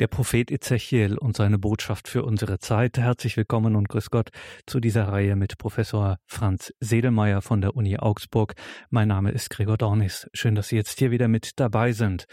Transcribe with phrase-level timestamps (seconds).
[0.00, 2.98] Der Prophet Ezechiel und seine Botschaft für unsere Zeit.
[2.98, 4.30] Herzlich willkommen und grüß Gott
[4.66, 8.54] zu dieser Reihe mit Professor Franz Sedelmeier von der Uni Augsburg.
[8.90, 10.28] Mein Name ist Gregor Dornis.
[10.32, 12.24] Schön, dass Sie jetzt hier wieder mit dabei sind.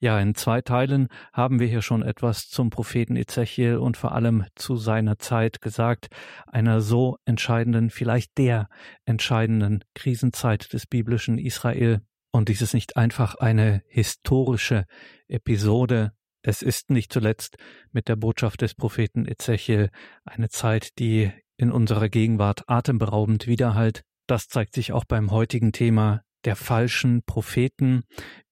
[0.00, 4.46] Ja, in zwei Teilen haben wir hier schon etwas zum Propheten Ezechiel und vor allem
[4.54, 6.08] zu seiner Zeit gesagt,
[6.46, 8.70] einer so entscheidenden, vielleicht der
[9.04, 12.00] entscheidenden Krisenzeit des biblischen Israel.
[12.30, 14.86] Und dies ist nicht einfach eine historische
[15.28, 16.12] Episode,
[16.46, 17.56] es ist nicht zuletzt
[17.90, 19.90] mit der Botschaft des Propheten Ezechiel
[20.24, 24.02] eine Zeit, die in unserer Gegenwart atemberaubend widerhallt.
[24.26, 28.02] Das zeigt sich auch beim heutigen Thema der falschen Propheten.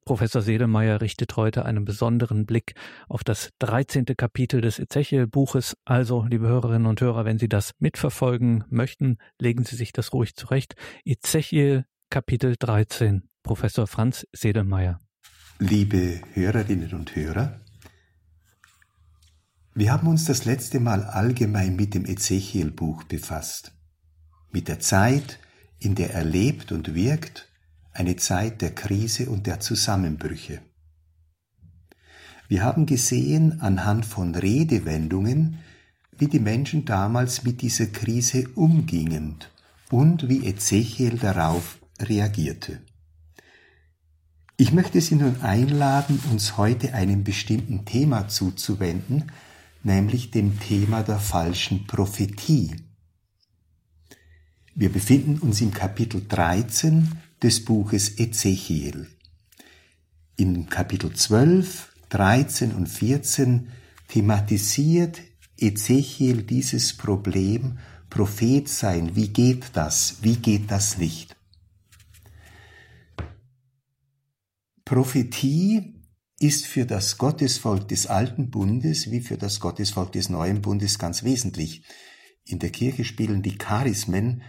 [0.07, 2.75] Professor Sedelmeier richtet heute einen besonderen Blick
[3.09, 4.07] auf das 13.
[4.17, 5.77] Kapitel des Ezechiel-Buches.
[5.85, 10.35] Also, liebe Hörerinnen und Hörer, wenn Sie das mitverfolgen möchten, legen Sie sich das ruhig
[10.35, 10.77] zurecht.
[11.05, 13.29] Ezechiel, Kapitel 13.
[13.43, 14.99] Professor Franz Sedelmeier.
[15.59, 17.61] Liebe Hörerinnen und Hörer,
[19.75, 23.73] wir haben uns das letzte Mal allgemein mit dem Ezechiel-Buch befasst.
[24.51, 25.39] Mit der Zeit,
[25.79, 27.49] in der er lebt und wirkt,
[27.93, 30.61] eine Zeit der Krise und der Zusammenbrüche.
[32.49, 35.59] Wir haben gesehen anhand von Redewendungen,
[36.19, 39.37] wie die Menschen damals mit dieser Krise umgingen
[39.91, 42.83] und wie Ezechiel darauf reagierte.
[44.59, 49.33] Ich möchte Sie nun einladen, uns heute einem bestimmten Thema zuzuwenden,
[49.83, 52.77] nämlich dem Thema der falschen Prophetie.
[54.75, 59.09] Wir befinden uns im Kapitel 13 des Buches Ezechiel.
[60.37, 63.69] In Kapitel 12, 13 und 14
[64.09, 65.21] thematisiert
[65.59, 69.15] Ezechiel dieses Problem Prophet sein.
[69.15, 70.19] Wie geht das?
[70.23, 71.37] Wie geht das nicht?
[74.85, 76.02] Prophetie
[76.43, 81.23] ist für das Gottesvolk des alten Bundes wie für das Gottesvolk des neuen Bundes ganz
[81.23, 81.85] wesentlich.
[82.45, 84.43] In der Kirche spielen die Charismen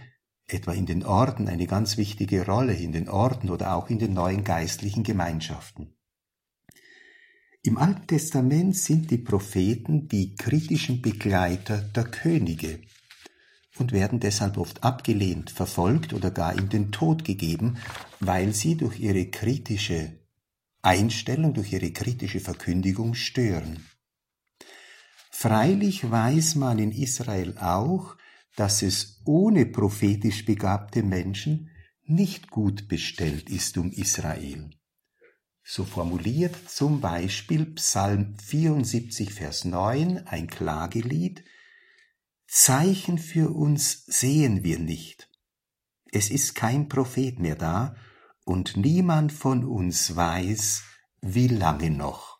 [0.48, 4.12] etwa in den Orden eine ganz wichtige Rolle, in den Orden oder auch in den
[4.12, 5.94] neuen geistlichen Gemeinschaften.
[7.62, 12.80] Im Alten Testament sind die Propheten die kritischen Begleiter der Könige
[13.78, 17.78] und werden deshalb oft abgelehnt, verfolgt oder gar in den Tod gegeben,
[18.18, 20.23] weil sie durch ihre kritische
[20.84, 23.86] Einstellung durch ihre kritische Verkündigung stören.
[25.30, 28.16] Freilich weiß man in Israel auch,
[28.56, 31.70] dass es ohne prophetisch begabte Menschen
[32.04, 34.70] nicht gut bestellt ist um Israel.
[35.62, 41.42] So formuliert zum Beispiel Psalm 74, Vers 9 ein Klagelied,
[42.46, 45.30] Zeichen für uns sehen wir nicht.
[46.12, 47.96] Es ist kein Prophet mehr da,
[48.44, 50.82] und niemand von uns weiß,
[51.20, 52.38] wie lange noch.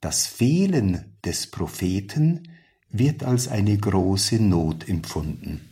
[0.00, 2.48] Das Fehlen des Propheten
[2.90, 5.70] wird als eine große Not empfunden.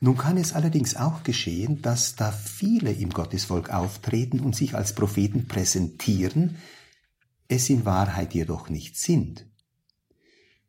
[0.00, 4.94] Nun kann es allerdings auch geschehen, dass da viele im Gottesvolk auftreten und sich als
[4.94, 6.58] Propheten präsentieren,
[7.48, 9.46] es in Wahrheit jedoch nicht sind.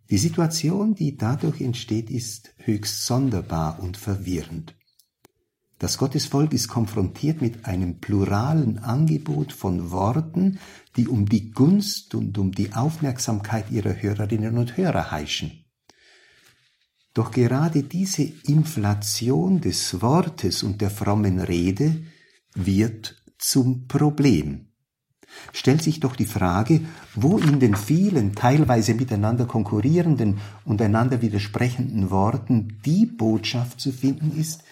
[0.09, 4.76] Die Situation, die dadurch entsteht, ist höchst sonderbar und verwirrend.
[5.79, 10.59] Das Gottesvolk ist konfrontiert mit einem pluralen Angebot von Worten,
[10.95, 15.65] die um die Gunst und um die Aufmerksamkeit ihrer Hörerinnen und Hörer heischen.
[17.13, 22.03] Doch gerade diese Inflation des Wortes und der frommen Rede
[22.53, 24.67] wird zum Problem.
[25.53, 26.81] Stellt sich doch die Frage,
[27.13, 34.37] wo in den vielen, teilweise miteinander konkurrierenden und einander widersprechenden Worten die Botschaft zu finden
[34.39, 34.63] ist,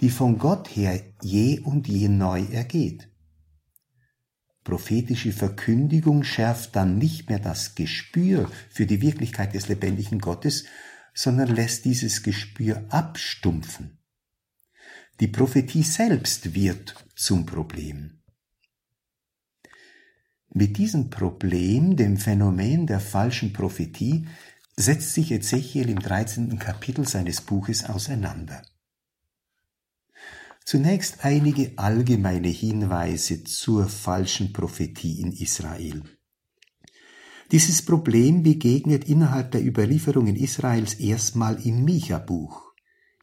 [0.00, 3.08] die von Gott her je und je neu ergeht.
[4.64, 10.64] Prophetische Verkündigung schärft dann nicht mehr das Gespür für die Wirklichkeit des lebendigen Gottes,
[11.14, 13.98] sondern lässt dieses Gespür abstumpfen.
[15.18, 18.20] Die Prophetie selbst wird zum Problem.
[20.52, 24.26] Mit diesem Problem, dem Phänomen der falschen Prophetie,
[24.76, 26.58] setzt sich Ezechiel im 13.
[26.58, 28.62] Kapitel seines Buches auseinander.
[30.70, 36.04] Zunächst einige allgemeine Hinweise zur falschen Prophetie in Israel.
[37.50, 42.72] Dieses Problem begegnet innerhalb der Überlieferungen Israels erstmal im Micha-Buch.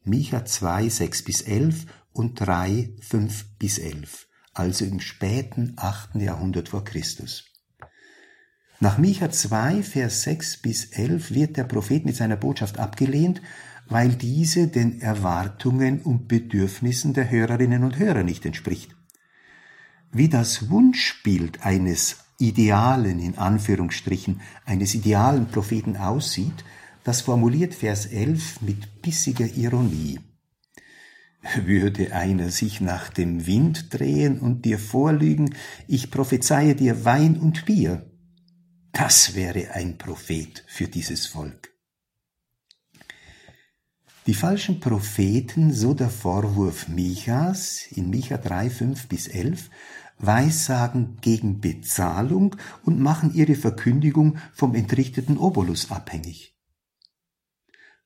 [0.04, 6.16] Micha 2, 6 bis 11 und 3, 5 bis 11, also im späten 8.
[6.16, 7.46] Jahrhundert vor Christus.
[8.78, 13.40] Nach Micha 2, Vers 6 bis 11 wird der Prophet mit seiner Botschaft abgelehnt
[13.88, 18.94] weil diese den Erwartungen und Bedürfnissen der Hörerinnen und Hörer nicht entspricht.
[20.12, 26.64] Wie das Wunschbild eines idealen, in Anführungsstrichen, eines idealen Propheten aussieht,
[27.04, 30.20] das formuliert Vers 11 mit bissiger Ironie.
[31.64, 35.54] Würde einer sich nach dem Wind drehen und dir vorlügen,
[35.86, 38.10] ich prophezeie dir Wein und Bier,
[38.92, 41.67] das wäre ein Prophet für dieses Volk.
[44.28, 49.70] Die falschen Propheten, so der Vorwurf Michas in Micha 3, 5 bis 11,
[50.18, 52.54] weissagen gegen Bezahlung
[52.84, 56.54] und machen ihre Verkündigung vom entrichteten Obolus abhängig.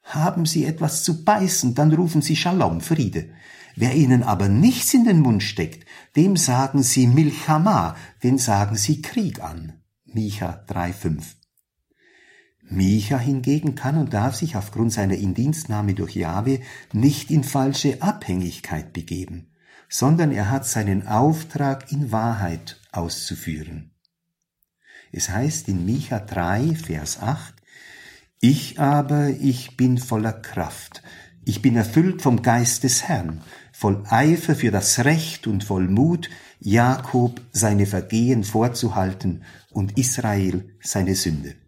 [0.04, 3.30] Haben Sie etwas zu beißen, dann rufen Sie Shalom, Friede.
[3.74, 5.84] Wer Ihnen aber nichts in den Mund steckt,
[6.14, 9.82] dem sagen Sie Milchama, den sagen Sie Krieg an.
[10.04, 11.41] Micha 3,5.
[12.74, 16.60] Micha hingegen kann und darf sich aufgrund seiner Indienstnahme durch Jahwe
[16.92, 19.50] nicht in falsche Abhängigkeit begeben,
[19.88, 23.90] sondern er hat seinen Auftrag in Wahrheit auszuführen.
[25.12, 27.54] Es heißt in Micha 3, Vers 8,
[28.40, 31.02] ich aber, ich bin voller Kraft,
[31.44, 33.42] ich bin erfüllt vom Geist des Herrn,
[33.72, 36.30] voll Eifer für das Recht und voll Mut,
[36.60, 41.61] Jakob seine Vergehen vorzuhalten und Israel seine Sünde.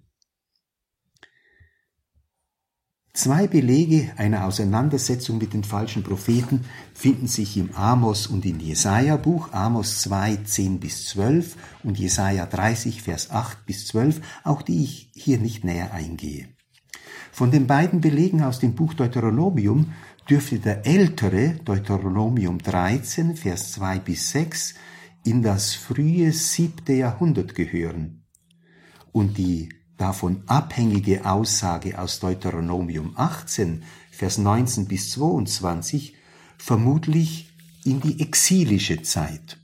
[3.16, 6.62] Zwei Belege einer Auseinandersetzung mit den falschen Propheten
[6.94, 12.44] finden sich im Amos und in Jesaja Buch, Amos 2, 10 bis 12 und Jesaja
[12.44, 16.49] 30, Vers 8 bis 12, auch die ich hier nicht näher eingehe.
[17.31, 19.93] Von den beiden Belegen aus dem Buch Deuteronomium
[20.28, 24.75] dürfte der ältere Deuteronomium 13, Vers 2 bis 6
[25.22, 28.25] in das frühe siebte Jahrhundert gehören
[29.12, 36.14] und die davon abhängige Aussage aus Deuteronomium 18, Vers 19 bis 22
[36.56, 37.52] vermutlich
[37.85, 39.58] in die exilische Zeit.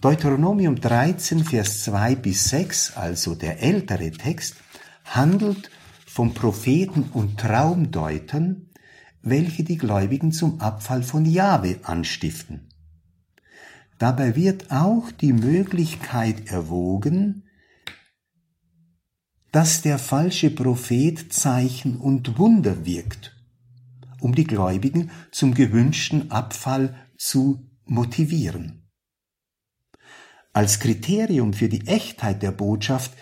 [0.00, 4.54] Deuteronomium 13, Vers 2 bis 6, also der ältere Text,
[5.04, 5.70] handelt
[6.06, 8.68] von Propheten und Traumdeutern,
[9.22, 12.68] welche die Gläubigen zum Abfall von Jahwe anstiften.
[13.98, 17.47] Dabei wird auch die Möglichkeit erwogen,
[19.52, 23.36] dass der falsche Prophet Zeichen und Wunder wirkt,
[24.20, 28.88] um die Gläubigen zum gewünschten Abfall zu motivieren.
[30.52, 33.12] Als Kriterium für die Echtheit der Botschaft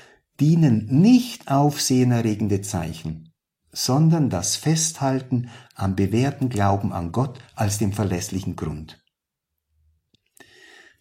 [0.41, 3.33] dienen nicht aufsehenerregende Zeichen,
[3.73, 9.03] sondern das Festhalten am bewährten Glauben an Gott als dem verlässlichen Grund.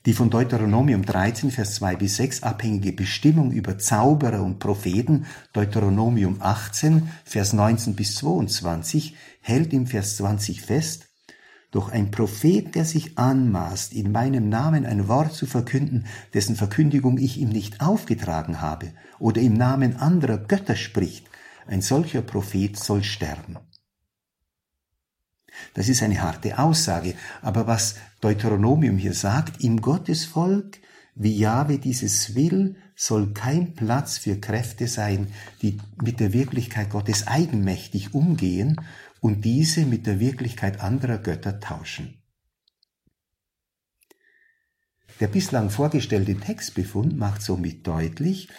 [0.06, 6.38] Die von Deuteronomium 13, Vers 2 bis 6 abhängige Bestimmung über Zauberer und Propheten, Deuteronomium
[6.42, 11.08] 18, Vers 19 bis 22, hält im Vers 20 fest,
[11.72, 16.06] doch ein Prophet, der sich anmaßt, in meinem Namen ein Wort zu verkünden,
[16.36, 21.28] dessen Verkündigung ich ihm nicht aufgetragen habe, oder im Namen anderer Götter spricht,
[21.66, 23.58] ein solcher Prophet soll sterben.
[25.74, 30.80] Das ist eine harte Aussage, aber was Deuteronomium hier sagt, im Gottesvolk,
[31.16, 35.28] wie Jahwe dieses will, soll kein Platz für Kräfte sein,
[35.62, 38.82] die mit der Wirklichkeit Gottes eigenmächtig umgehen
[39.22, 42.22] und diese mit der Wirklichkeit anderer Götter tauschen.
[45.20, 48.50] Der bislang vorgestellte Textbefund macht somit deutlich,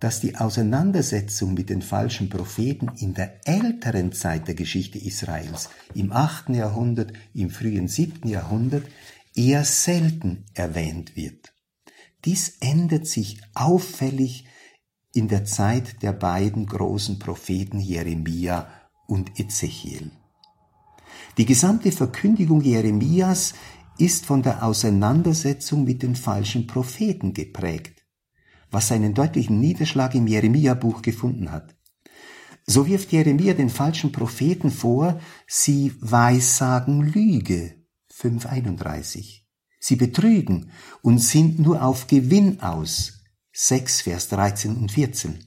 [0.00, 6.12] dass die Auseinandersetzung mit den falschen Propheten in der älteren Zeit der Geschichte Israels, im
[6.12, 6.50] 8.
[6.50, 8.28] Jahrhundert, im frühen 7.
[8.28, 8.84] Jahrhundert,
[9.34, 11.52] eher selten erwähnt wird.
[12.24, 14.46] Dies ändert sich auffällig
[15.12, 18.68] in der Zeit der beiden großen Propheten Jeremia
[19.06, 20.10] und Ezechiel.
[21.38, 23.54] Die gesamte Verkündigung Jeremias
[23.98, 28.03] ist von der Auseinandersetzung mit den falschen Propheten geprägt,
[28.74, 31.74] was seinen deutlichen Niederschlag im Jeremia-Buch gefunden hat.
[32.66, 37.76] So wirft Jeremia den falschen Propheten vor, sie weissagen Lüge.
[38.10, 39.46] 531.
[39.80, 40.70] Sie betrügen
[41.02, 43.24] und sind nur auf Gewinn aus.
[43.52, 45.38] 6 Vers 13 und 14.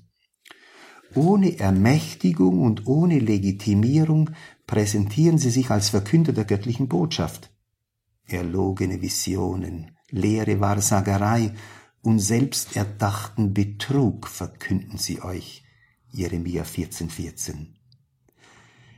[1.15, 4.29] Ohne Ermächtigung und ohne Legitimierung
[4.67, 7.49] präsentieren sie sich als Verkünder der göttlichen Botschaft.
[8.25, 11.53] Erlogene Visionen, leere Wahrsagerei
[12.01, 15.63] und selbsterdachten Betrug verkünden sie euch.
[16.11, 17.75] Jeremia 14, 14.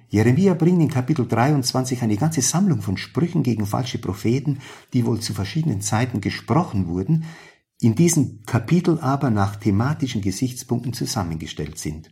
[0.09, 4.59] Jeremia bringt in Kapitel 23 eine ganze Sammlung von Sprüchen gegen falsche Propheten,
[4.93, 7.25] die wohl zu verschiedenen Zeiten gesprochen wurden,
[7.79, 12.11] in diesem Kapitel aber nach thematischen Gesichtspunkten zusammengestellt sind.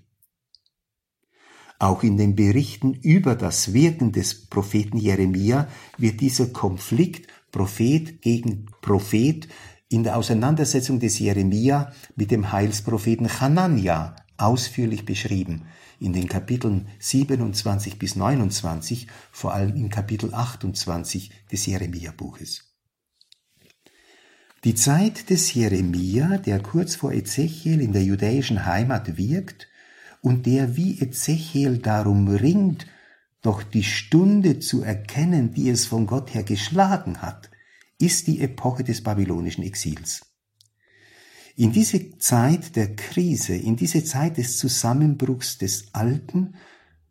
[1.79, 5.67] Auch in den Berichten über das Wirken des Propheten Jeremia
[5.97, 9.47] wird dieser Konflikt Prophet gegen Prophet
[9.89, 15.63] in der Auseinandersetzung des Jeremia mit dem Heilspropheten Hanania ausführlich beschrieben,
[15.99, 22.67] in den Kapiteln 27 bis 29, vor allem in Kapitel 28 des Jeremia-Buches.
[24.63, 29.67] Die Zeit des Jeremia, der kurz vor Ezechiel in der judäischen Heimat wirkt
[30.21, 32.85] und der wie Ezechiel darum ringt,
[33.41, 37.46] doch die Stunde zu erkennen, die es von Gott her geschlagen hat,
[37.99, 40.21] ist die Epoche des babylonischen Exils.
[41.55, 46.55] In diese Zeit der Krise, in diese Zeit des Zusammenbruchs des Alten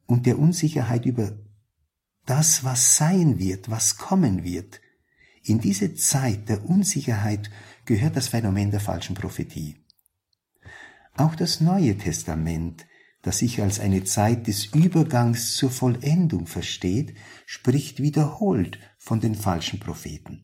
[0.06, 1.36] und der Unsicherheit über
[2.26, 4.80] das, was sein wird, was kommen wird,
[5.42, 7.50] in diese Zeit der Unsicherheit
[7.84, 9.76] gehört das Phänomen der falschen Prophetie.
[11.16, 12.86] Auch das Neue Testament,
[13.22, 17.16] das sich als eine Zeit des Übergangs zur Vollendung versteht,
[17.46, 20.42] spricht wiederholt von den falschen Propheten.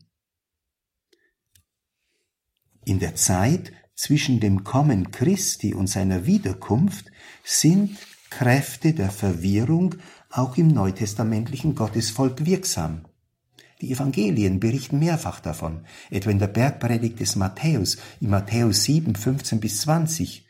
[2.85, 7.11] In der Zeit zwischen dem Kommen Christi und seiner Wiederkunft
[7.43, 7.97] sind
[8.29, 9.95] Kräfte der Verwirrung
[10.29, 13.05] auch im neutestamentlichen Gottesvolk wirksam.
[13.79, 19.59] Die Evangelien berichten mehrfach davon, etwa in der Bergpredigt des Matthäus, in Matthäus 7, 15
[19.59, 20.45] bis 20.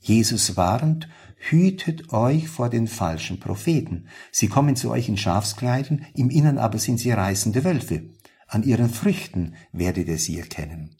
[0.00, 4.06] Jesus warnt, hütet euch vor den falschen Propheten.
[4.32, 8.02] Sie kommen zu euch in Schafskleidern, im Innern aber sind sie reißende Wölfe.
[8.48, 10.96] An ihren Früchten werdet ihr sie erkennen.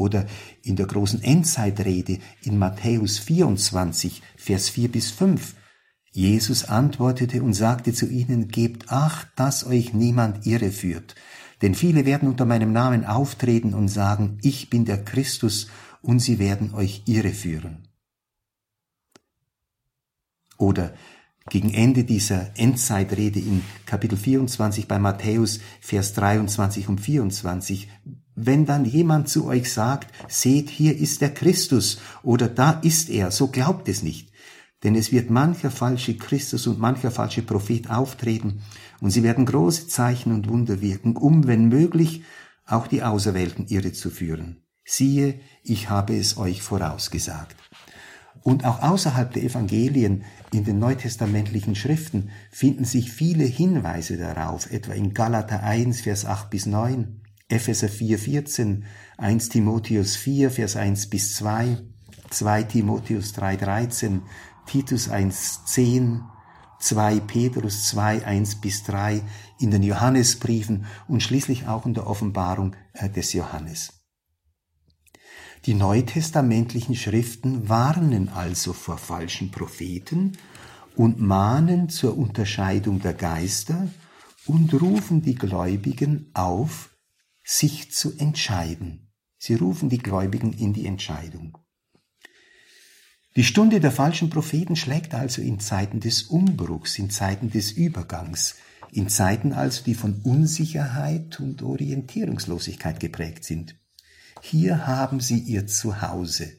[0.00, 0.24] Oder
[0.62, 5.54] in der großen Endzeitrede in Matthäus 24, Vers 4 bis 5.
[6.10, 11.16] Jesus antwortete und sagte zu ihnen, Gebt acht, dass euch niemand irreführt.
[11.60, 15.68] Denn viele werden unter meinem Namen auftreten und sagen, ich bin der Christus,
[16.02, 17.86] und sie werden euch irreführen.
[20.56, 20.94] Oder
[21.50, 27.88] gegen Ende dieser Endzeitrede in Kapitel 24 bei Matthäus, Vers 23 und 24,
[28.46, 33.30] wenn dann jemand zu euch sagt, seht, hier ist der Christus oder da ist er,
[33.30, 34.30] so glaubt es nicht.
[34.82, 38.62] Denn es wird mancher falsche Christus und mancher falsche Prophet auftreten
[39.00, 42.22] und sie werden große Zeichen und Wunder wirken, um, wenn möglich,
[42.66, 44.62] auch die Auserwählten irre zu führen.
[44.84, 47.56] Siehe, ich habe es euch vorausgesagt.
[48.42, 54.94] Und auch außerhalb der Evangelien in den neutestamentlichen Schriften finden sich viele Hinweise darauf, etwa
[54.94, 57.19] in Galater 1, Vers 8 bis 9,
[57.50, 58.84] Epheser 4, 14,
[59.18, 61.78] 1 Timotheus 4, Vers 1 bis 2,
[62.30, 64.22] 2 Timotheus 3, 13,
[64.66, 66.22] Titus 1, 10,
[66.80, 69.22] 2 Petrus 2, 1 bis 3
[69.58, 73.92] in den Johannesbriefen und schließlich auch in der Offenbarung äh, des Johannes.
[75.66, 80.32] Die neutestamentlichen Schriften warnen also vor falschen Propheten
[80.96, 83.88] und mahnen zur Unterscheidung der Geister
[84.46, 86.89] und rufen die Gläubigen auf,
[87.50, 89.08] sich zu entscheiden.
[89.36, 91.58] Sie rufen die Gläubigen in die Entscheidung.
[93.34, 98.54] Die Stunde der falschen Propheten schlägt also in Zeiten des Umbruchs, in Zeiten des Übergangs,
[98.92, 103.74] in Zeiten also, die von Unsicherheit und Orientierungslosigkeit geprägt sind.
[104.42, 106.52] Hier haben sie ihr Zuhause.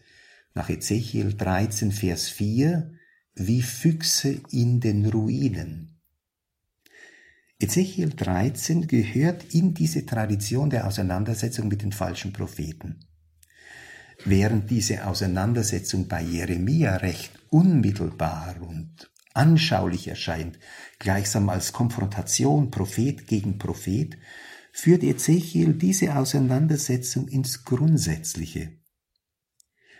[0.54, 2.92] Nach Ezechiel 13, Vers 4,
[3.36, 5.91] wie Füchse in den Ruinen.
[7.62, 13.06] Ezechiel 13 gehört in diese Tradition der Auseinandersetzung mit den falschen Propheten.
[14.26, 20.58] Während diese Auseinandersetzung bei Jeremia recht unmittelbar und anschaulich erscheint,
[20.98, 24.18] gleichsam als Konfrontation Prophet gegen Prophet,
[24.72, 28.72] führt Ezechiel diese Auseinandersetzung ins Grundsätzliche.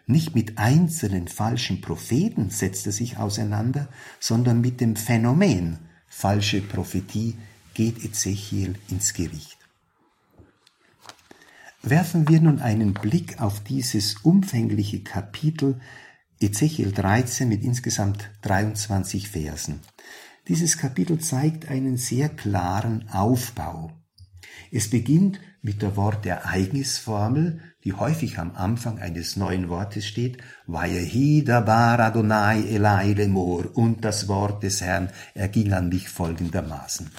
[0.08, 3.88] Nicht mit einzelnen falschen Propheten setzt er sich auseinander,
[4.20, 5.78] sondern mit dem Phänomen
[6.08, 7.38] falsche Prophetie
[7.74, 9.58] geht Ezechiel ins Gericht.
[11.84, 15.80] Werfen wir nun einen Blick auf dieses umfängliche Kapitel
[16.40, 19.80] Ezechiel 13 mit insgesamt 23 Versen.
[20.48, 23.92] Dieses Kapitel zeigt einen sehr klaren Aufbau.
[24.72, 30.38] Es beginnt mit der Wortereignisformel, die häufig am Anfang eines neuen Wortes steht,
[30.68, 37.12] Adonai Elai Lemor, und das Wort des Herrn erging an mich folgendermaßen.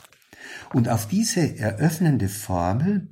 [0.72, 3.08] Und auf diese eröffnende Formel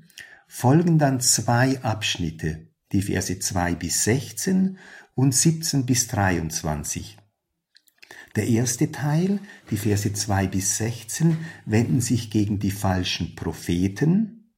[0.46, 4.78] folgen dann zwei Abschnitte, die Verse 2 bis 16
[5.14, 7.18] und 17 bis 23.
[8.36, 14.52] Der erste Teil, die Verse 2 bis 16, wenden sich gegen die falschen Propheten.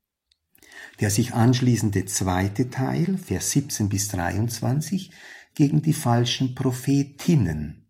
[1.01, 5.11] Der sich anschließende zweite Teil, Vers 17 bis 23,
[5.55, 7.82] gegen die falschen Prophetinnen.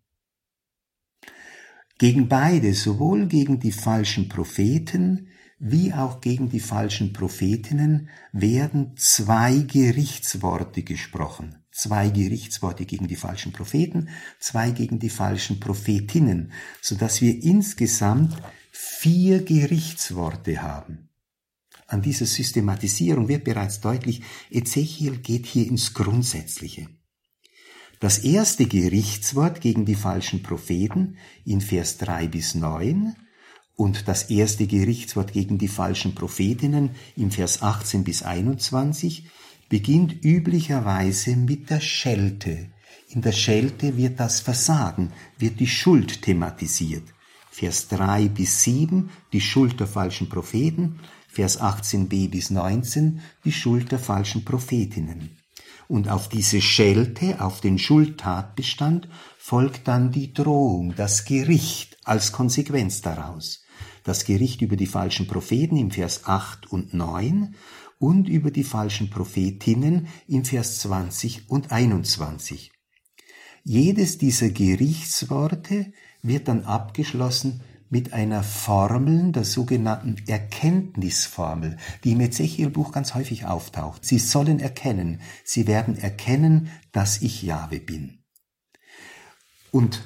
[1.97, 5.27] Gegen beide, sowohl gegen die falschen Propheten
[5.65, 11.63] wie auch gegen die falschen Prophetinnen werden zwei Gerichtsworte gesprochen.
[11.71, 14.09] Zwei Gerichtsworte gegen die falschen Propheten,
[14.39, 18.35] zwei gegen die falschen Prophetinnen, so dass wir insgesamt
[18.71, 21.09] vier Gerichtsworte haben.
[21.87, 24.21] An dieser Systematisierung wird bereits deutlich,
[24.51, 26.89] Ezechiel geht hier ins Grundsätzliche.
[28.03, 33.15] Das erste Gerichtswort gegen die falschen Propheten in Vers 3 bis 9
[33.77, 39.23] und das erste Gerichtswort gegen die falschen Prophetinnen im Vers 18 bis 21
[39.69, 42.71] beginnt üblicherweise mit der Schelte.
[43.07, 47.05] In der Schelte wird das Versagen, wird die Schuld thematisiert.
[47.51, 53.93] Vers 3 bis 7 die Schuld der falschen Propheten, Vers 18b bis 19 die Schuld
[53.93, 55.37] der falschen Prophetinnen.
[55.87, 63.01] Und auf diese Schelte, auf den Schuldtatbestand, folgt dann die Drohung, das Gericht als Konsequenz
[63.01, 63.63] daraus
[64.03, 67.55] das Gericht über die falschen Propheten im Vers 8 und 9
[67.99, 72.71] und über die falschen Prophetinnen im Vers 20 und 21.
[73.63, 77.61] Jedes dieser Gerichtsworte wird dann abgeschlossen
[77.93, 84.03] mit einer Formel, der sogenannten Erkenntnisformel, die im Ezechiel-Buch ganz häufig auftaucht.
[84.03, 88.23] Sie sollen erkennen, sie werden erkennen, dass ich Jahwe bin.
[89.69, 90.01] Und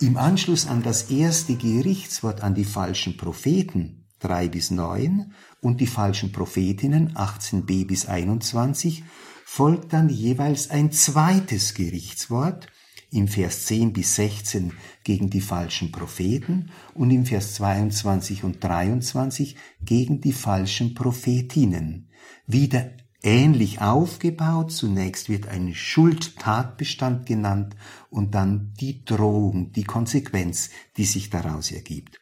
[0.00, 5.86] im Anschluss an das erste Gerichtswort an die falschen Propheten 3 bis 9 und die
[5.86, 9.04] falschen Prophetinnen 18b bis 21
[9.44, 12.66] folgt dann jeweils ein zweites Gerichtswort
[13.10, 14.72] im Vers 10 bis 16
[15.04, 22.10] gegen die falschen Propheten und im Vers 22 und 23 gegen die falschen Prophetinnen.
[22.46, 22.90] Wieder
[23.22, 24.72] ähnlich aufgebaut.
[24.72, 27.76] Zunächst wird ein Schuldtatbestand genannt
[28.10, 32.20] und dann die Drohung, die Konsequenz, die sich daraus ergibt.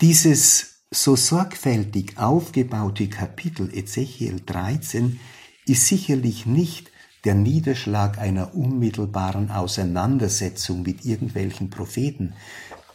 [0.00, 5.18] Dieses so sorgfältig aufgebaute Kapitel Ezechiel 13
[5.66, 6.90] ist sicherlich nicht
[7.26, 12.34] der Niederschlag einer unmittelbaren Auseinandersetzung mit irgendwelchen Propheten.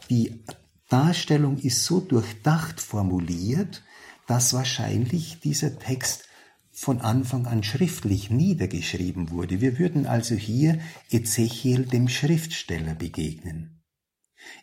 [0.10, 0.40] Die
[0.88, 3.84] Darstellung ist so durchdacht formuliert,
[4.28, 6.24] dass wahrscheinlich dieser Text
[6.72, 9.60] von Anfang an schriftlich niedergeschrieben wurde.
[9.60, 10.80] Wir würden also hier
[11.10, 13.82] Ezechiel dem Schriftsteller begegnen.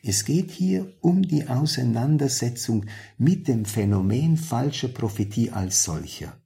[0.03, 2.87] Es geht hier um die Auseinandersetzung
[3.19, 6.38] mit dem Phänomen falscher Prophetie als solcher.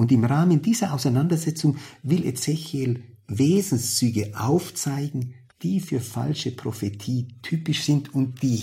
[0.00, 8.14] Und im Rahmen dieser Auseinandersetzung will Ezechiel Wesenszüge aufzeigen, die für falsche Prophetie typisch sind
[8.14, 8.56] und die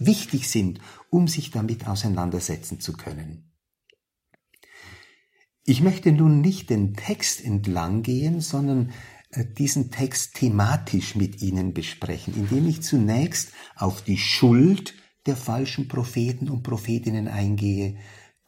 [0.00, 3.52] wichtig sind, um sich damit auseinandersetzen zu können.
[5.64, 8.90] Ich möchte nun nicht den Text entlang gehen, sondern
[9.30, 14.94] äh, diesen Text thematisch mit Ihnen besprechen, indem ich zunächst auf die Schuld
[15.26, 17.96] der falschen Propheten und Prophetinnen eingehe,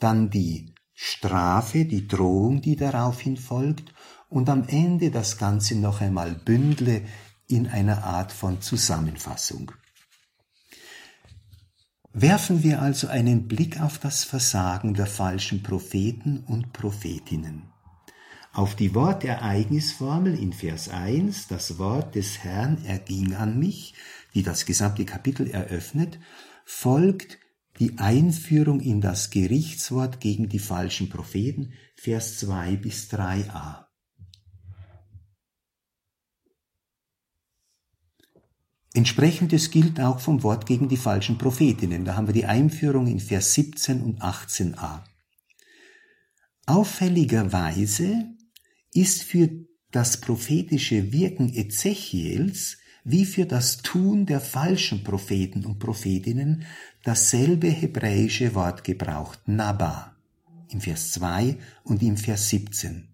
[0.00, 0.71] dann die
[1.04, 3.92] Strafe, die Drohung, die daraufhin folgt,
[4.28, 7.02] und am Ende das Ganze noch einmal bündle
[7.48, 9.72] in einer Art von Zusammenfassung.
[12.12, 17.72] Werfen wir also einen Blick auf das Versagen der falschen Propheten und Prophetinnen.
[18.52, 23.94] Auf die Wortereignisformel in Vers 1, das Wort des Herrn erging an mich,
[24.34, 26.20] die das gesamte Kapitel eröffnet,
[26.64, 27.38] folgt
[27.78, 33.86] die Einführung in das Gerichtswort gegen die falschen Propheten, Vers 2 bis 3a.
[38.94, 42.04] Entsprechendes gilt auch vom Wort gegen die falschen Prophetinnen.
[42.04, 45.02] Da haben wir die Einführung in Vers 17 und 18a.
[46.66, 48.36] Auffälligerweise
[48.92, 49.48] ist für
[49.90, 56.64] das prophetische Wirken Ezechiels wie für das Tun der falschen Propheten und Prophetinnen
[57.04, 60.14] dasselbe hebräische Wort gebraucht, Naba,
[60.70, 63.08] im Vers 2 und im Vers 17.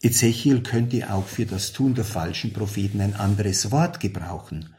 [0.00, 4.74] Ezechiel könnte auch für das Tun der falschen Propheten ein anderes Wort gebrauchen,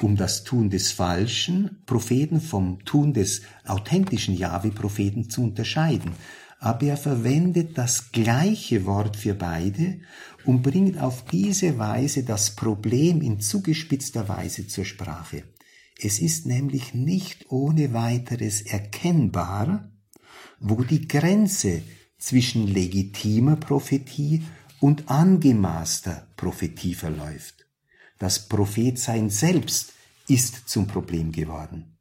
[0.00, 6.12] um das Tun des falschen Propheten vom Tun des authentischen Jahwe-Propheten zu unterscheiden.
[6.58, 10.00] Aber er verwendet das gleiche Wort für beide
[10.50, 15.44] und bringt auf diese Weise das Problem in zugespitzter Weise zur Sprache.
[15.96, 19.92] Es ist nämlich nicht ohne weiteres erkennbar,
[20.58, 21.82] wo die Grenze
[22.18, 24.42] zwischen legitimer Prophetie
[24.80, 27.64] und angemaßter Prophetie verläuft.
[28.18, 29.92] Das Prophetsein selbst
[30.26, 31.96] ist zum Problem geworden.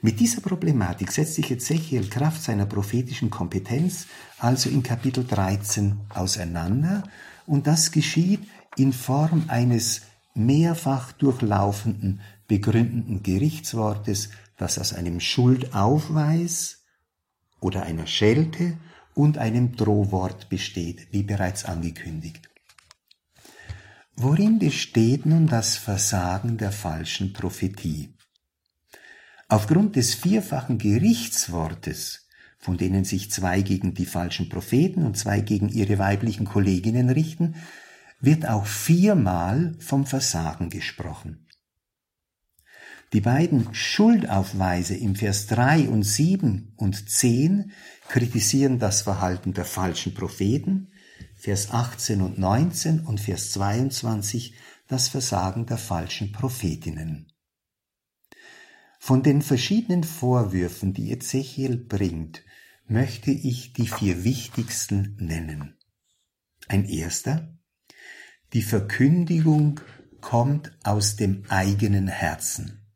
[0.00, 4.06] Mit dieser Problematik setzt sich Ezechiel Kraft seiner prophetischen Kompetenz
[4.38, 7.04] also in Kapitel 13 auseinander
[7.46, 8.40] und das geschieht
[8.76, 10.02] in Form eines
[10.34, 16.84] mehrfach durchlaufenden begründenden Gerichtswortes, das aus einem Schuldaufweis
[17.60, 18.76] oder einer Schelte
[19.14, 22.48] und einem Drohwort besteht, wie bereits angekündigt.
[24.16, 28.14] Worin besteht nun das Versagen der falschen Prophetie?
[29.52, 32.26] Aufgrund des vierfachen Gerichtswortes,
[32.58, 37.56] von denen sich zwei gegen die falschen Propheten und zwei gegen ihre weiblichen Kolleginnen richten,
[38.18, 41.48] wird auch viermal vom Versagen gesprochen.
[43.12, 47.72] Die beiden Schuldaufweise im Vers 3 und 7 und 10
[48.08, 50.92] kritisieren das Verhalten der falschen Propheten,
[51.36, 54.54] Vers 18 und 19 und Vers 22
[54.88, 57.31] das Versagen der falschen Prophetinnen.
[59.04, 62.44] Von den verschiedenen Vorwürfen, die Ezechiel bringt,
[62.86, 65.76] möchte ich die vier wichtigsten nennen.
[66.68, 67.58] Ein erster,
[68.52, 69.80] die Verkündigung
[70.20, 72.86] kommt aus dem eigenen Herzen.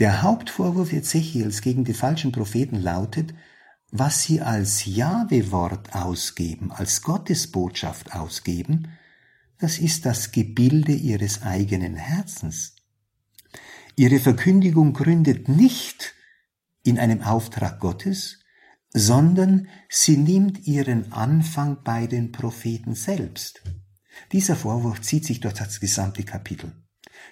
[0.00, 3.34] Der Hauptvorwurf Ezechiels gegen die falschen Propheten lautet,
[3.92, 8.88] was sie als Jahwe-Wort ausgeben, als Gottesbotschaft ausgeben,
[9.58, 12.71] das ist das Gebilde ihres eigenen Herzens.
[13.96, 16.14] Ihre Verkündigung gründet nicht
[16.82, 18.40] in einem Auftrag Gottes,
[18.94, 23.62] sondern sie nimmt ihren Anfang bei den Propheten selbst.
[24.32, 26.72] Dieser Vorwurf zieht sich durch das gesamte Kapitel.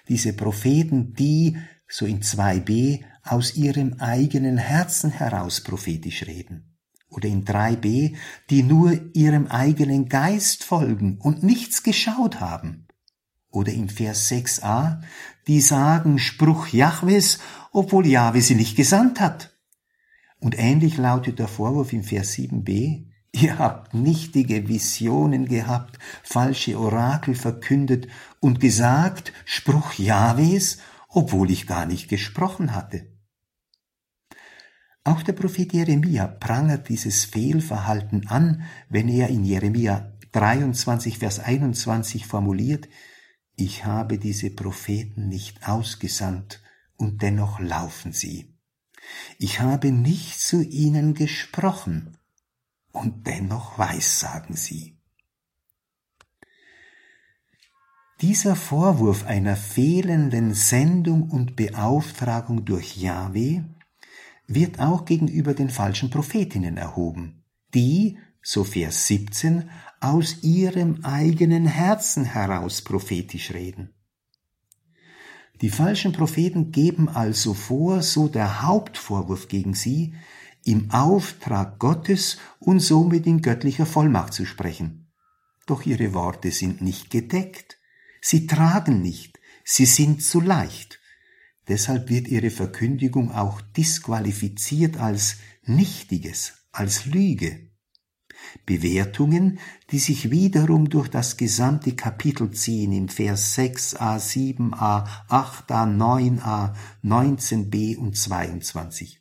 [0.07, 6.77] Diese Propheten, die so in 2b, aus ihrem eigenen Herzen heraus prophetisch reden.
[7.09, 8.15] Oder in 3b,
[8.49, 12.87] die nur ihrem eigenen Geist folgen und nichts geschaut haben.
[13.51, 15.01] Oder im Vers 6a,
[15.47, 17.39] die sagen Spruch Jahwes,
[17.71, 19.57] obwohl Jahwe sie nicht gesandt hat.
[20.39, 27.33] Und ähnlich lautet der Vorwurf im Vers 7b, Ihr habt nichtige Visionen gehabt, falsche Orakel
[27.33, 28.07] verkündet
[28.41, 33.07] und gesagt, Spruch Jahwes, obwohl ich gar nicht gesprochen hatte.
[35.03, 42.27] Auch der Prophet Jeremia prangert dieses Fehlverhalten an, wenn er in Jeremia 23, Vers 21
[42.27, 42.87] formuliert,
[43.61, 46.63] ich habe diese Propheten nicht ausgesandt
[46.97, 48.55] und dennoch laufen sie.
[49.37, 52.17] Ich habe nicht zu ihnen gesprochen
[52.91, 54.97] und dennoch weissagen sie.
[58.21, 63.61] Dieser Vorwurf einer fehlenden Sendung und Beauftragung durch Yahweh
[64.47, 67.43] wird auch gegenüber den falschen Prophetinnen erhoben,
[67.75, 69.69] die, so Vers 17,
[70.01, 73.93] aus ihrem eigenen Herzen heraus prophetisch reden.
[75.61, 80.13] Die falschen Propheten geben also vor, so der Hauptvorwurf gegen sie,
[80.65, 85.11] im Auftrag Gottes und somit in göttlicher Vollmacht zu sprechen.
[85.65, 87.77] Doch ihre Worte sind nicht gedeckt
[88.21, 90.99] Sie tragen nicht, sie sind zu leicht.
[91.67, 97.70] Deshalb wird ihre Verkündigung auch disqualifiziert als Nichtiges, als Lüge.
[98.65, 99.59] Bewertungen,
[99.91, 107.97] die sich wiederum durch das gesamte Kapitel ziehen im Vers 6a, 7a, 8a, 9a, 19b
[107.97, 109.19] und 22.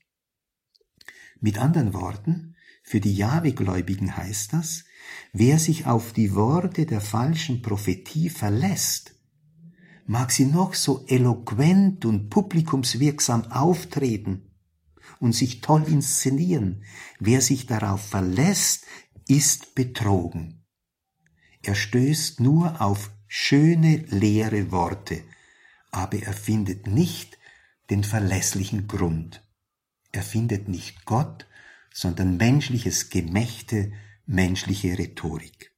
[1.40, 4.84] Mit anderen Worten, für die Jahwegläubigen heißt das,
[5.32, 9.14] Wer sich auf die Worte der falschen Prophetie verlässt,
[10.06, 14.50] mag sie noch so eloquent und publikumswirksam auftreten
[15.20, 16.82] und sich toll inszenieren.
[17.20, 18.86] Wer sich darauf verlässt,
[19.30, 20.64] ist betrogen.
[21.62, 25.22] Er stößt nur auf schöne leere Worte,
[25.92, 27.38] aber er findet nicht
[27.90, 29.42] den verlässlichen Grund.
[30.10, 31.46] Er findet nicht Gott,
[31.92, 33.92] sondern menschliches Gemächte,
[34.26, 35.72] menschliche Rhetorik.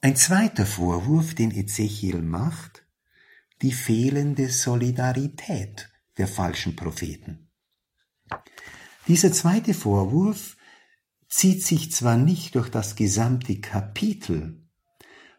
[0.00, 2.86] Ein zweiter Vorwurf, den Ezechiel macht,
[3.60, 7.41] die fehlende Solidarität der falschen Propheten.
[9.08, 10.56] Dieser zweite Vorwurf
[11.28, 14.62] zieht sich zwar nicht durch das gesamte Kapitel,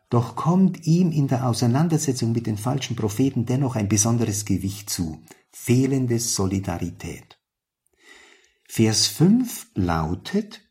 [0.10, 5.23] doch kommt ihm in der Auseinandersetzung mit den falschen Propheten dennoch ein besonderes Gewicht zu,
[5.52, 7.39] fehlende Solidarität.
[8.67, 10.62] Vers 5 lautet,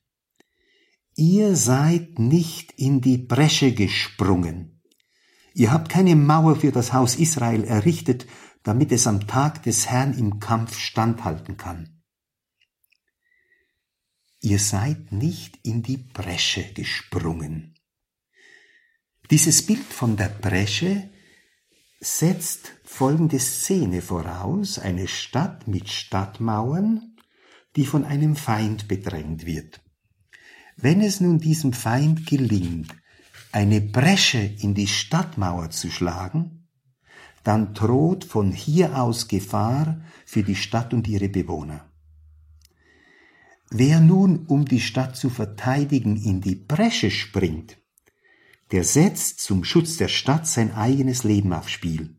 [1.14, 4.82] Ihr seid nicht in die Bresche gesprungen.
[5.54, 8.26] Ihr habt keine Mauer für das Haus Israel errichtet,
[8.62, 11.91] damit es am Tag des Herrn im Kampf standhalten kann.
[14.44, 17.76] Ihr seid nicht in die Bresche gesprungen.
[19.30, 21.10] Dieses Bild von der Bresche
[22.00, 27.16] setzt folgende Szene voraus, eine Stadt mit Stadtmauern,
[27.76, 29.80] die von einem Feind bedrängt wird.
[30.76, 32.92] Wenn es nun diesem Feind gelingt,
[33.52, 36.66] eine Bresche in die Stadtmauer zu schlagen,
[37.44, 41.91] dann droht von hier aus Gefahr für die Stadt und ihre Bewohner.
[43.74, 47.78] Wer nun, um die Stadt zu verteidigen, in die Bresche springt,
[48.70, 52.16] der setzt zum Schutz der Stadt sein eigenes Leben aufs Spiel,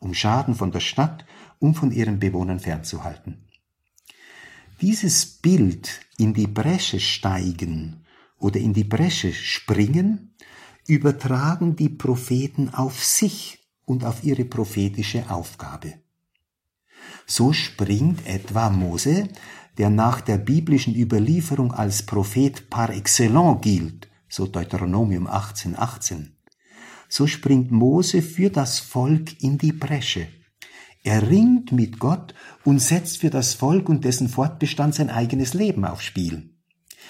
[0.00, 1.24] um Schaden von der Stadt
[1.60, 3.46] und von ihren Bewohnern fernzuhalten.
[4.80, 8.04] Dieses Bild in die Bresche steigen
[8.40, 10.34] oder in die Bresche springen,
[10.88, 15.94] übertragen die Propheten auf sich und auf ihre prophetische Aufgabe.
[17.24, 19.28] So springt etwa Mose,
[19.78, 26.36] der nach der biblischen Überlieferung als Prophet par excellence gilt, so Deuteronomium 18, 18.
[27.08, 30.26] So springt Mose für das Volk in die Bresche.
[31.04, 35.84] Er ringt mit Gott und setzt für das Volk und dessen Fortbestand sein eigenes Leben
[35.84, 36.57] aufs Spiel.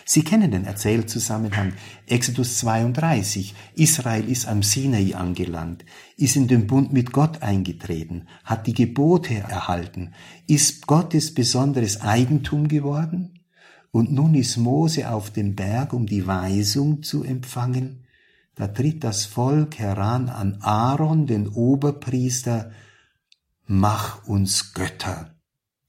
[0.05, 1.73] Sie kennen den Erzählzusammenhang.
[2.07, 3.55] Exodus 32.
[3.75, 5.85] Israel ist am Sinai angelangt,
[6.17, 10.13] ist in den Bund mit Gott eingetreten, hat die Gebote erhalten,
[10.47, 13.41] ist Gottes besonderes Eigentum geworden.
[13.91, 18.05] Und nun ist Mose auf dem Berg, um die Weisung zu empfangen.
[18.55, 22.73] Da tritt das Volk heran an Aaron, den Oberpriester,
[23.67, 25.37] mach uns Götter,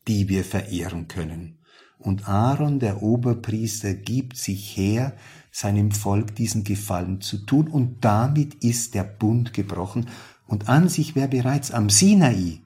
[0.07, 1.58] die wir verehren können.
[1.99, 5.15] Und Aaron, der Oberpriester, gibt sich her,
[5.51, 10.07] seinem Volk diesen Gefallen zu tun, und damit ist der Bund gebrochen,
[10.47, 12.61] und an sich wäre bereits am Sinai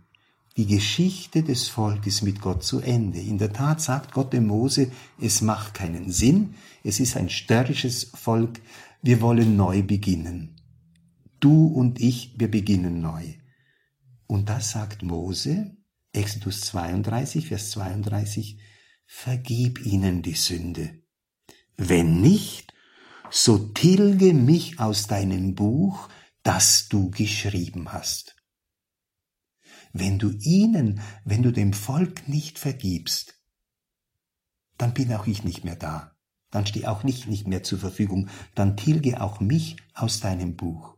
[0.56, 3.20] die Geschichte des Volkes mit Gott zu Ende.
[3.20, 8.12] In der Tat sagt Gott dem Mose, es macht keinen Sinn, es ist ein störrisches
[8.14, 8.62] Volk,
[9.02, 10.56] wir wollen neu beginnen.
[11.40, 13.34] Du und ich, wir beginnen neu.
[14.28, 15.76] Und das sagt Mose,
[16.14, 18.60] Exodus 32, Vers 32,
[19.16, 21.00] vergib ihnen die Sünde.
[21.78, 22.74] Wenn nicht,
[23.30, 26.10] so tilge mich aus deinem Buch,
[26.42, 28.36] das du geschrieben hast.
[29.94, 33.40] Wenn du ihnen, wenn du dem Volk nicht vergibst,
[34.78, 36.18] dann bin auch ich nicht mehr da.
[36.50, 38.30] Dann stehe auch ich nicht mehr zur Verfügung.
[38.56, 40.98] Dann tilge auch mich aus deinem Buch.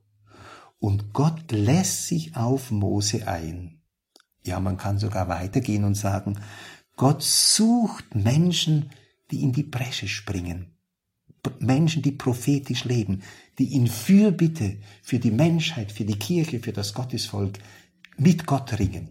[0.79, 3.81] Und Gott lässt sich auf Mose ein.
[4.45, 6.39] Ja, man kann sogar weitergehen und sagen,
[6.95, 8.89] Gott sucht Menschen,
[9.31, 10.71] die in die Bresche springen.
[11.59, 13.21] Menschen, die prophetisch leben,
[13.59, 17.59] die in Fürbitte für die Menschheit, für die Kirche, für das Gottesvolk
[18.17, 19.09] mit Gott ringen.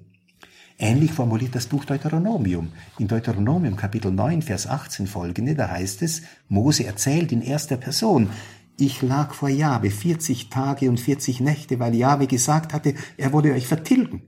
[0.78, 2.72] Ähnlich formuliert das Buch Deuteronomium.
[2.98, 8.30] In Deuteronomium Kapitel 9, Vers 18 folgende, da heißt es, Mose erzählt in erster Person,
[8.76, 13.52] ich lag vor Jahwe 40 Tage und 40 Nächte, weil Jahwe gesagt hatte, er wolle
[13.52, 14.22] euch vertilgen.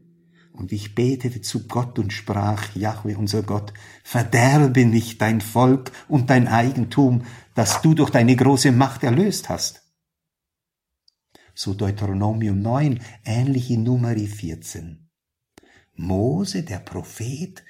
[0.57, 6.31] Und ich betete zu Gott und sprach, Jahwe unser Gott, verderbe nicht dein Volk und
[6.31, 9.83] dein Eigentum, das du durch deine große Macht erlöst hast.
[11.55, 15.09] So Deuteronomium 9, ähnlich in Numeri 14.
[15.95, 17.63] Mose, der Prophet,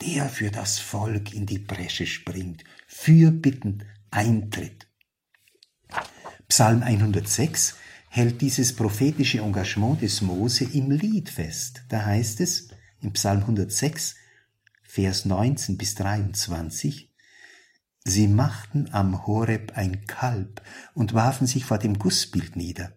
[0.00, 4.86] der für das Volk in die Bresche springt, fürbittend eintritt.
[6.48, 7.76] Psalm 106
[8.12, 11.84] hält dieses prophetische Engagement des Mose im Lied fest.
[11.88, 12.68] Da heißt es
[13.00, 14.16] im Psalm 106,
[14.82, 17.08] Vers 19 bis 23,
[18.04, 20.62] Sie machten am Horeb ein Kalb
[20.94, 22.92] und warfen sich vor dem Gussbild nieder.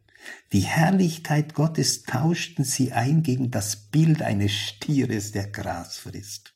[0.51, 6.53] Die Herrlichkeit Gottes tauschten sie ein gegen das Bild eines Stieres, der Gras frisst.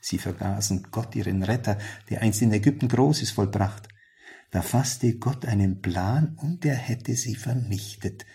[0.00, 1.78] Sie vergaßen Gott, ihren Retter,
[2.10, 3.88] der einst in Ägypten Großes vollbracht.
[4.52, 8.26] Da fasste Gott einen Plan und er hätte sie vernichtet,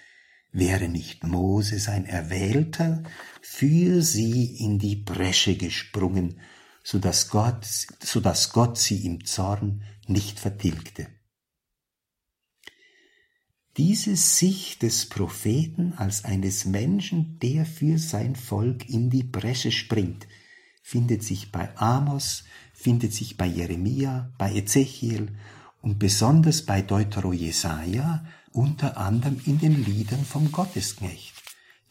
[0.51, 3.03] wäre nicht Mose sein Erwählter
[3.41, 6.39] für sie in die Bresche gesprungen,
[6.83, 11.07] so dass Gott, so dass Gott sie im Zorn nicht vertilgte.
[13.77, 20.27] Diese Sicht des Propheten als eines Menschen, der für sein Volk in die Bresche springt,
[20.81, 25.37] findet sich bei Amos, findet sich bei Jeremia, bei Ezechiel
[25.81, 31.33] und besonders bei Deutero Jesaja unter anderem in den Liedern vom Gottesknecht.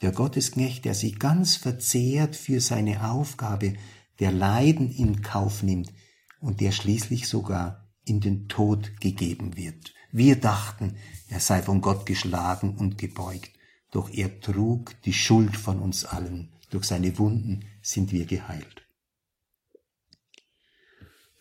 [0.02, 3.74] Der Gottesknecht, der sie ganz verzehrt für seine Aufgabe,
[4.18, 5.92] der Leiden in Kauf nimmt
[6.40, 9.94] und der schließlich sogar in den Tod gegeben wird.
[10.12, 10.96] Wir dachten,
[11.28, 13.50] er sei von Gott geschlagen und gebeugt,
[13.90, 16.52] doch er trug die Schuld von uns allen.
[16.70, 18.82] Durch seine Wunden sind wir geheilt.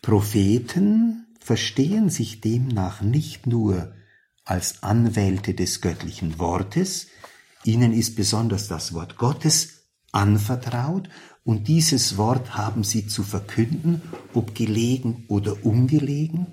[0.02, 3.94] Propheten verstehen sich demnach nicht nur
[4.44, 7.06] als Anwälte des göttlichen Wortes,
[7.62, 11.08] ihnen ist besonders das Wort Gottes anvertraut
[11.44, 14.02] und dieses Wort haben sie zu verkünden,
[14.34, 16.48] ob gelegen oder ungelegen.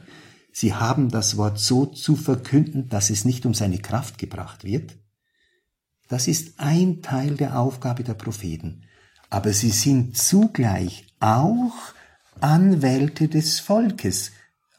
[0.52, 4.96] Sie haben das Wort so zu verkünden, dass es nicht um seine Kraft gebracht wird,
[6.08, 8.84] Das ist ein Teil der Aufgabe der Propheten.
[9.32, 11.74] Aber sie sind zugleich auch
[12.40, 14.32] Anwälte des Volkes,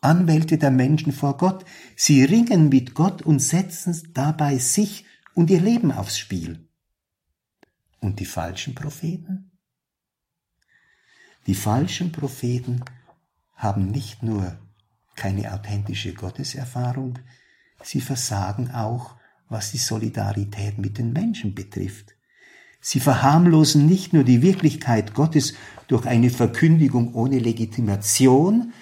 [0.04, 1.64] Anwälte der Menschen vor Gott.
[1.96, 6.68] Sie ringen mit Gott und setzen dabei sich und ihr Leben aufs Spiel.
[8.00, 9.50] Und die falschen Propheten?
[11.46, 12.82] Die falschen Propheten
[13.54, 14.58] haben nicht nur
[15.14, 17.18] keine authentische Gotteserfahrung,
[17.82, 19.14] sie versagen auch,
[19.48, 22.14] was die Solidarität mit den Menschen betrifft.
[22.80, 25.54] Sie verharmlosen nicht nur die Wirklichkeit Gottes
[25.88, 28.72] durch eine Verkündigung ohne Legitimation,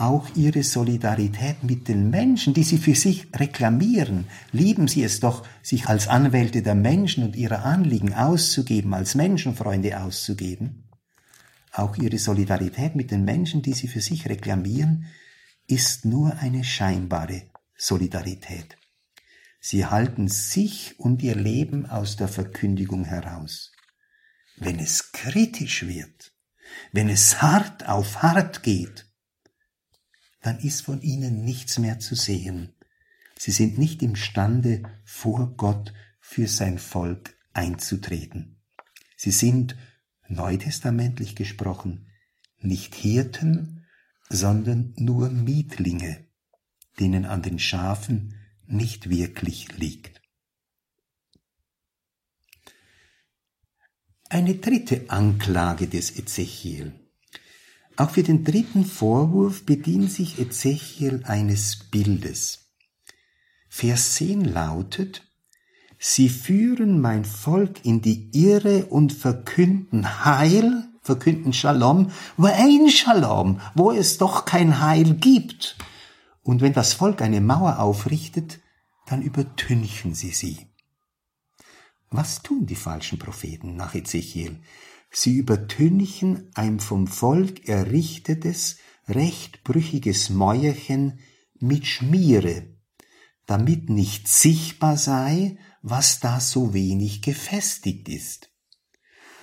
[0.00, 4.26] auch ihre Solidarität mit den Menschen, die sie für sich reklamieren.
[4.50, 10.00] Lieben sie es doch, sich als Anwälte der Menschen und ihrer Anliegen auszugeben, als Menschenfreunde
[10.00, 10.88] auszugeben.
[11.72, 15.06] Auch ihre Solidarität mit den Menschen, die sie für sich reklamieren,
[15.66, 17.42] ist nur eine scheinbare
[17.76, 18.76] Solidarität.
[19.60, 23.72] Sie halten sich und ihr Leben aus der Verkündigung heraus.
[24.56, 26.32] Wenn es kritisch wird,
[26.92, 29.09] wenn es hart auf hart geht,
[30.40, 32.72] dann ist von ihnen nichts mehr zu sehen.
[33.38, 38.60] Sie sind nicht imstande, vor Gott für sein Volk einzutreten.
[39.16, 39.76] Sie sind,
[40.28, 42.06] neutestamentlich gesprochen,
[42.58, 43.86] nicht Hirten,
[44.28, 46.26] sondern nur Mietlinge,
[46.98, 48.34] denen an den Schafen
[48.66, 50.22] nicht wirklich liegt.
[54.28, 56.99] Eine dritte Anklage des Ezechiel.
[57.96, 62.70] Auch für den dritten Vorwurf bedient sich Ezechiel eines Bildes.
[63.68, 65.22] Vers 10 lautet,
[66.02, 73.60] Sie führen mein Volk in die Irre und verkünden Heil, verkünden Shalom, wo ein Shalom,
[73.74, 75.76] wo es doch kein Heil gibt.
[76.42, 78.60] Und wenn das Volk eine Mauer aufrichtet,
[79.06, 80.66] dann übertünchen sie sie.
[82.10, 84.58] Was tun die falschen Propheten nach Ezechiel?
[85.10, 91.18] Sie übertünchen ein vom Volk errichtetes, rechtbrüchiges Mäuerchen
[91.58, 92.76] mit Schmiere,
[93.46, 98.50] damit nicht sichtbar sei, was da so wenig gefestigt ist.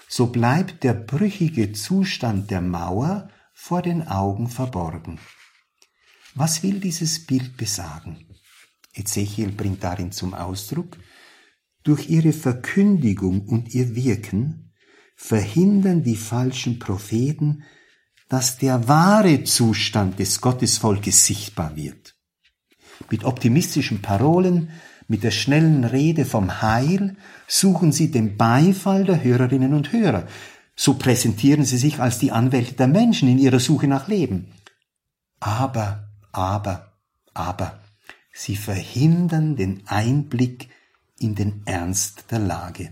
[0.08, 5.20] So bleibt der brüchige Zustand der Mauer vor den Augen verborgen.
[6.34, 8.26] Was will dieses Bild besagen?
[8.94, 10.98] Ezechiel bringt darin zum Ausdruck,
[11.84, 14.67] durch ihre Verkündigung und ihr Wirken
[15.18, 17.64] verhindern die falschen Propheten,
[18.30, 22.16] dass der wahre Zustand des Gottesvolkes sichtbar wird.
[23.10, 24.70] Mit optimistischen Parolen,
[25.08, 27.16] mit der schnellen Rede vom Heil
[27.48, 30.28] suchen sie den Beifall der Hörerinnen und Hörer.
[30.76, 34.52] So präsentieren sie sich als die Anwälte der Menschen in ihrer Suche nach Leben.
[35.40, 36.94] Aber, aber,
[37.34, 37.80] aber,
[38.34, 40.70] sie verhindern den Einblick
[41.18, 42.92] in den Ernst der Lage.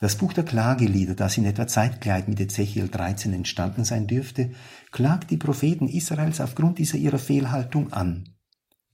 [0.00, 4.52] Das Buch der Klagelieder, das in etwa zeitgleich mit Ezechiel 13 entstanden sein dürfte,
[4.92, 8.28] klagt die Propheten Israels aufgrund dieser ihrer Fehlhaltung an.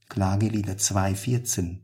[0.09, 1.81] Klagelieder 2,14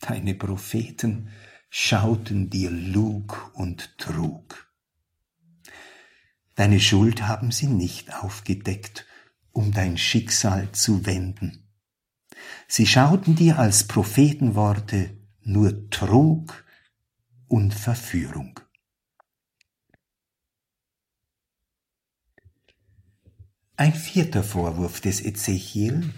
[0.00, 1.28] Deine Propheten
[1.68, 4.72] schauten dir Lug und Trug.
[6.56, 9.06] Deine Schuld haben sie nicht aufgedeckt,
[9.52, 11.68] um dein Schicksal zu wenden.
[12.66, 15.10] Sie schauten dir als Prophetenworte
[15.42, 16.64] nur Trug
[17.50, 18.60] und Verführung.
[23.76, 26.14] Ein vierter Vorwurf des Ezechiel,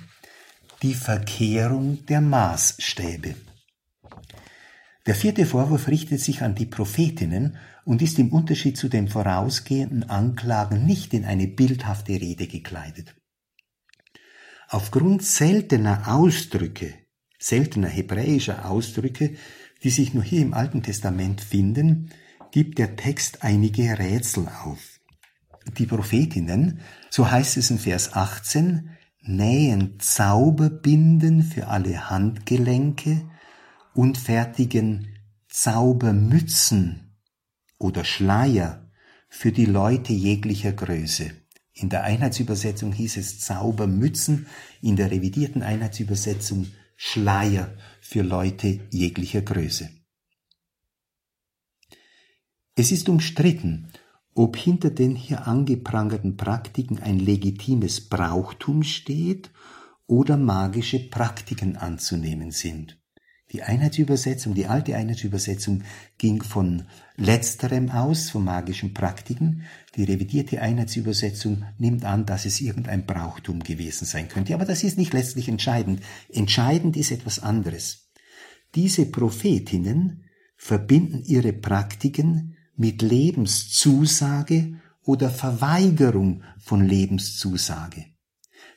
[0.83, 3.35] die Verkehrung der Maßstäbe.
[5.07, 10.05] Der vierte Vorwurf richtet sich an die Prophetinnen und ist im Unterschied zu den vorausgehenden
[10.11, 13.15] Anklagen nicht in eine bildhafte Rede gekleidet.
[14.69, 16.95] Aufgrund seltener Ausdrücke,
[17.39, 19.37] seltener hebräischer Ausdrücke,
[19.83, 22.11] die sich nur hier im Alten Testament finden,
[22.51, 25.01] gibt der Text einige Rätsel auf.
[25.79, 28.91] Die Prophetinnen, so heißt es in Vers 18,
[29.23, 33.29] nähen Zauberbinden für alle Handgelenke
[33.95, 35.09] und fertigen
[35.49, 37.17] Zaubermützen
[37.79, 38.91] oder Schleier
[39.29, 41.31] für die Leute jeglicher Größe.
[41.75, 44.47] In der Einheitsübersetzung hieß es Zaubermützen,
[44.83, 46.67] in der revidierten Einheitsübersetzung
[47.05, 49.91] Schleier für Leute jeglicher Größe.
[52.77, 53.91] Es ist umstritten,
[54.35, 59.51] ob hinter den hier angeprangerten Praktiken ein legitimes Brauchtum steht
[60.07, 63.02] oder magische Praktiken anzunehmen sind.
[63.53, 65.83] Die Einheitsübersetzung, die alte Einheitsübersetzung
[66.17, 66.85] ging von
[67.17, 69.65] letzterem aus, von magischen Praktiken.
[69.95, 74.55] Die revidierte Einheitsübersetzung nimmt an, dass es irgendein Brauchtum gewesen sein könnte.
[74.55, 76.01] Aber das ist nicht letztlich entscheidend.
[76.31, 78.11] Entscheidend ist etwas anderes.
[78.75, 80.25] Diese Prophetinnen
[80.57, 88.07] verbinden ihre Praktiken mit Lebenszusage oder Verweigerung von Lebenszusage.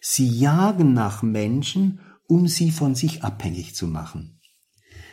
[0.01, 4.34] Sie jagen nach Menschen, um sie von sich abhängig zu machen.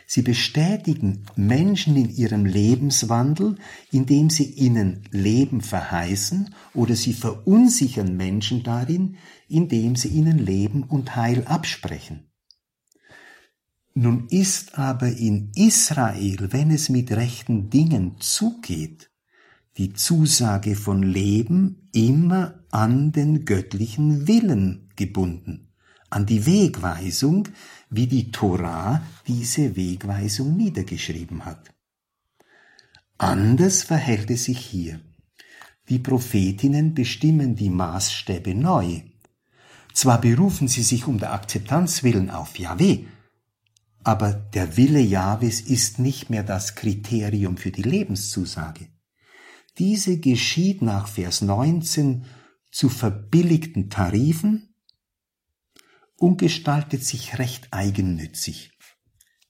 [0.05, 3.55] Sie bestätigen Menschen in ihrem Lebenswandel,
[3.91, 11.15] indem sie ihnen Leben verheißen oder sie verunsichern Menschen darin, indem sie ihnen Leben und
[11.15, 12.29] Heil absprechen.
[13.95, 19.11] Nun ist aber in Israel, wenn es mit rechten Dingen zugeht,
[19.77, 25.73] die Zusage von Leben immer an den göttlichen Willen gebunden,
[26.09, 27.49] an die Wegweisung,
[27.95, 31.73] wie die Torah diese Wegweisung niedergeschrieben hat.
[33.17, 34.99] Anders verhält es sich hier.
[35.89, 39.01] Die Prophetinnen bestimmen die Maßstäbe neu.
[39.93, 43.05] Zwar berufen sie sich um der Akzeptanz willen auf Yahweh,
[44.03, 48.87] aber der Wille Jahwes ist nicht mehr das Kriterium für die Lebenszusage.
[49.77, 52.25] Diese geschieht nach Vers 19
[52.71, 54.72] zu verbilligten Tarifen
[56.23, 58.71] und gestaltet sich recht eigennützig.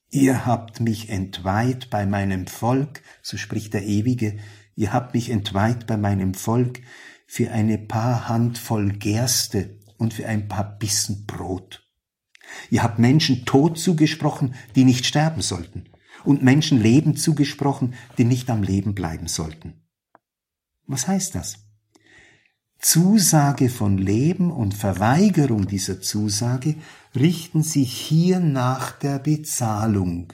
[0.10, 4.40] Ihr habt mich entweiht bei meinem Volk, so spricht der Ewige,
[4.76, 6.82] ihr habt mich entweiht bei meinem Volk
[7.28, 11.88] für eine paar Handvoll Gerste und für ein paar Bissen Brot.
[12.72, 15.92] Ihr habt Menschen Tod zugesprochen, die nicht sterben sollten,
[16.24, 19.84] und Menschen Leben zugesprochen, die nicht am Leben bleiben sollten.
[20.88, 21.63] Was heißt das?
[22.84, 26.76] Zusage von Leben und Verweigerung dieser Zusage
[27.16, 30.34] richten sich hier nach der Bezahlung.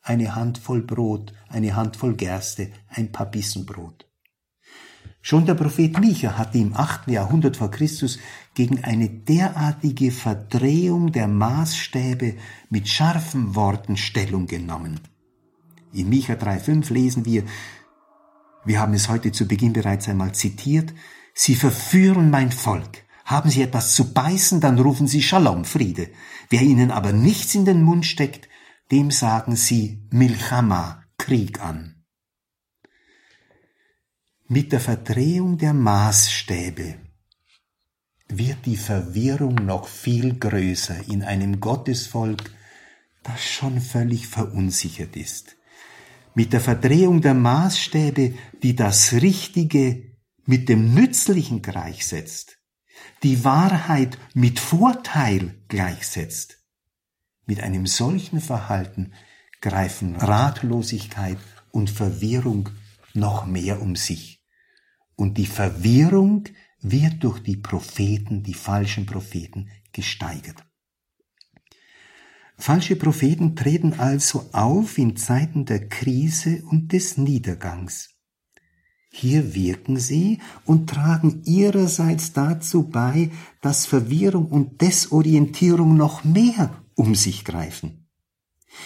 [0.00, 4.08] Eine Handvoll Brot, eine Handvoll Gerste, ein paar Bissen Brot.
[5.20, 8.20] Schon der Prophet Micha hatte im achten Jahrhundert vor Christus
[8.54, 12.36] gegen eine derartige Verdrehung der Maßstäbe
[12.70, 15.00] mit scharfen Worten Stellung genommen.
[15.92, 17.42] In Micha 3,5 lesen wir,
[18.64, 20.94] wir haben es heute zu Beginn bereits einmal zitiert,
[21.38, 23.04] Sie verführen mein Volk.
[23.26, 26.08] Haben Sie etwas zu beißen, dann rufen Sie Shalom, Friede.
[26.48, 28.48] Wer Ihnen aber nichts in den Mund steckt,
[28.90, 32.04] dem sagen Sie Milchama, Krieg an.
[34.48, 36.94] Mit der Verdrehung der Maßstäbe
[38.28, 42.50] wird die Verwirrung noch viel größer in einem Gottesvolk,
[43.22, 45.56] das schon völlig verunsichert ist.
[46.34, 50.05] Mit der Verdrehung der Maßstäbe, die das Richtige
[50.46, 52.58] mit dem Nützlichen gleichsetzt,
[53.22, 56.64] die Wahrheit mit Vorteil gleichsetzt.
[57.44, 59.12] Mit einem solchen Verhalten
[59.60, 61.38] greifen Ratlosigkeit
[61.70, 62.70] und Verwirrung
[63.14, 64.44] noch mehr um sich.
[65.16, 66.44] Und die Verwirrung
[66.80, 70.64] wird durch die Propheten, die falschen Propheten, gesteigert.
[72.58, 78.15] Falsche Propheten treten also auf in Zeiten der Krise und des Niedergangs.
[79.18, 83.30] Hier wirken sie und tragen ihrerseits dazu bei,
[83.62, 88.10] dass Verwirrung und Desorientierung noch mehr um sich greifen.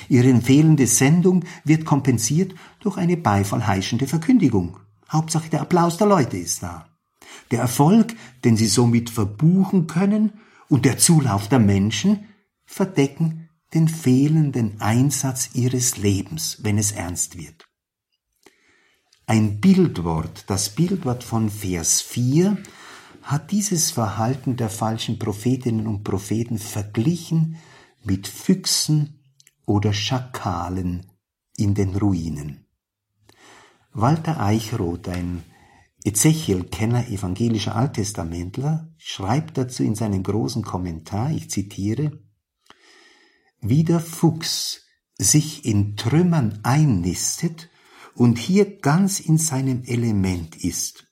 [0.08, 4.76] Ihre fehlende Sendung wird kompensiert durch eine beifallheischende Verkündigung.
[5.10, 6.86] Hauptsache der Applaus der Leute ist da.
[7.50, 8.14] Der Erfolg,
[8.44, 10.34] den sie somit verbuchen können,
[10.68, 12.20] und der Zulauf der Menschen
[12.64, 17.69] verdecken den fehlenden Einsatz ihres Lebens, wenn es ernst wird.
[19.30, 22.58] Ein Bildwort, das Bildwort von Vers 4,
[23.22, 27.54] hat dieses Verhalten der falschen Prophetinnen und Propheten verglichen
[28.02, 29.22] mit Füchsen
[29.66, 31.06] oder Schakalen
[31.56, 32.66] in den Ruinen.
[33.92, 35.44] Walter Eichroth, ein
[36.02, 42.18] Ezechiel-Kenner evangelischer Alttestamentler, schreibt dazu in seinem großen Kommentar, ich zitiere,
[43.60, 47.69] wie der Fuchs sich in Trümmern einnistet
[48.20, 51.06] und hier ganz in seinem Element ist,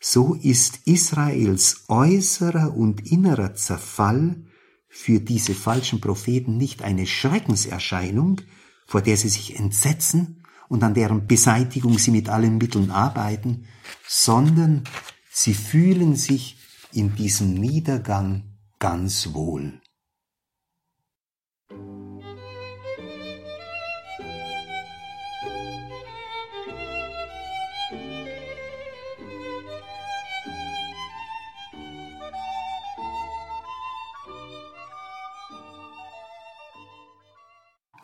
[0.00, 4.42] so ist Israels äußerer und innerer Zerfall
[4.88, 8.40] für diese falschen Propheten nicht eine Schreckenserscheinung,
[8.86, 13.66] vor der sie sich entsetzen, und an deren Beseitigung sie mit allen Mitteln arbeiten,
[14.08, 14.84] sondern
[15.30, 16.56] sie fühlen sich
[16.92, 19.82] in diesem Niedergang ganz wohl.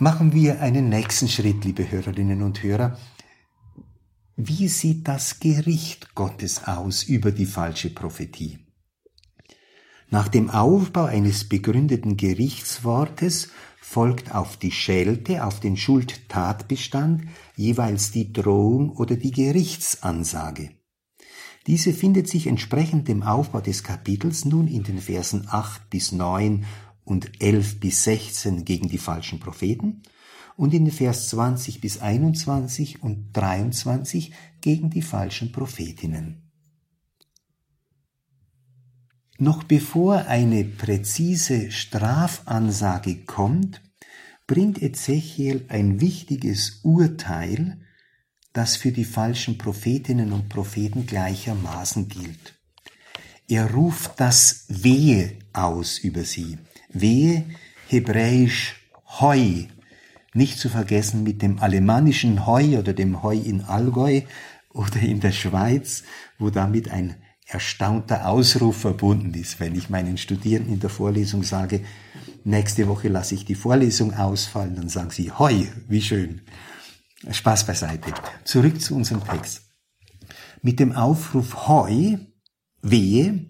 [0.03, 2.99] Machen wir einen nächsten Schritt, liebe Hörerinnen und Hörer.
[4.35, 8.59] Wie sieht das Gericht Gottes aus über die falsche Prophetie?
[10.11, 13.51] Nach dem Aufbau eines begründeten Gerichtswortes
[13.81, 17.23] folgt auf die Schelte, auf den Schuldtatbestand
[17.55, 20.71] jeweils die Drohung oder die Gerichtsansage.
[21.69, 26.65] Diese findet sich entsprechend dem Aufbau des Kapitels nun in den Versen 8 bis 9
[27.05, 30.03] und 11 bis 16 gegen die falschen Propheten
[30.57, 36.43] und in Vers 20 bis 21 und 23 gegen die falschen Prophetinnen.
[39.39, 43.83] Noch bevor eine präzise Strafansage kommt,
[44.47, 47.81] bringt Ezechiel ein wichtiges Urteil,
[48.53, 52.61] das für die falschen Prophetinnen und Propheten gleichermaßen gilt.
[53.49, 56.59] Er ruft das Wehe aus über sie.
[56.93, 57.45] Wehe,
[57.88, 58.76] hebräisch
[59.20, 59.66] Heu,
[60.34, 64.22] nicht zu vergessen mit dem alemannischen Heu oder dem Heu in Allgäu
[64.70, 66.03] oder in der Schweiz,
[66.38, 67.16] wo damit ein
[67.47, 71.84] erstaunter Ausruf verbunden ist, wenn ich meinen Studierenden in der Vorlesung sage,
[72.45, 76.40] nächste Woche lasse ich die Vorlesung ausfallen, dann sagen sie, hoi, wie schön.
[77.30, 78.12] Spaß beiseite.
[78.45, 79.62] Zurück zu unserem Text.
[80.62, 82.18] Mit dem Aufruf hoi,
[82.80, 83.47] wehe,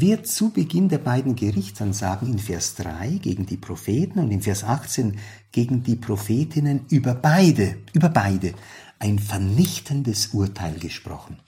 [0.00, 4.64] wird zu Beginn der beiden Gerichtsansagen in Vers 3 gegen die Propheten und in Vers
[4.64, 5.18] 18
[5.52, 8.54] gegen die Prophetinnen über beide, über beide
[8.98, 11.40] ein vernichtendes Urteil gesprochen.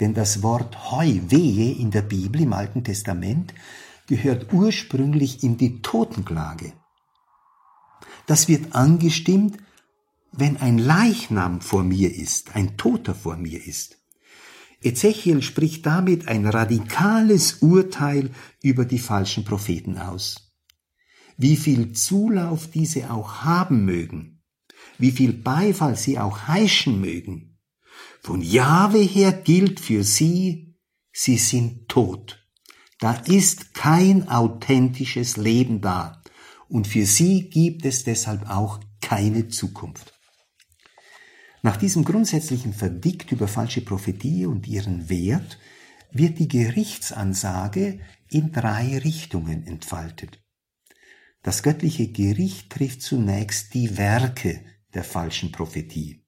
[0.00, 3.54] Denn das Wort Heu, wehe in der Bibel im Alten Testament
[4.06, 6.72] gehört ursprünglich in die Totenklage.
[8.26, 9.58] Das wird angestimmt,
[10.32, 14.03] wenn ein Leichnam vor mir ist, ein Toter vor mir ist.
[14.84, 18.30] Ezechiel spricht damit ein radikales Urteil
[18.62, 20.52] über die falschen Propheten aus.
[21.36, 24.42] Wie viel Zulauf diese auch haben mögen,
[24.98, 27.58] wie viel Beifall sie auch heischen mögen,
[28.20, 30.76] von Jahwe her gilt für sie,
[31.12, 32.44] sie sind tot.
[32.98, 36.22] Da ist kein authentisches Leben da.
[36.68, 40.13] Und für sie gibt es deshalb auch keine Zukunft.
[41.64, 45.58] Nach diesem grundsätzlichen Verdikt über falsche Prophetie und ihren Wert
[46.10, 50.44] wird die Gerichtsansage in drei Richtungen entfaltet.
[51.42, 54.60] Das göttliche Gericht trifft zunächst die Werke
[54.92, 56.26] der falschen Prophetie.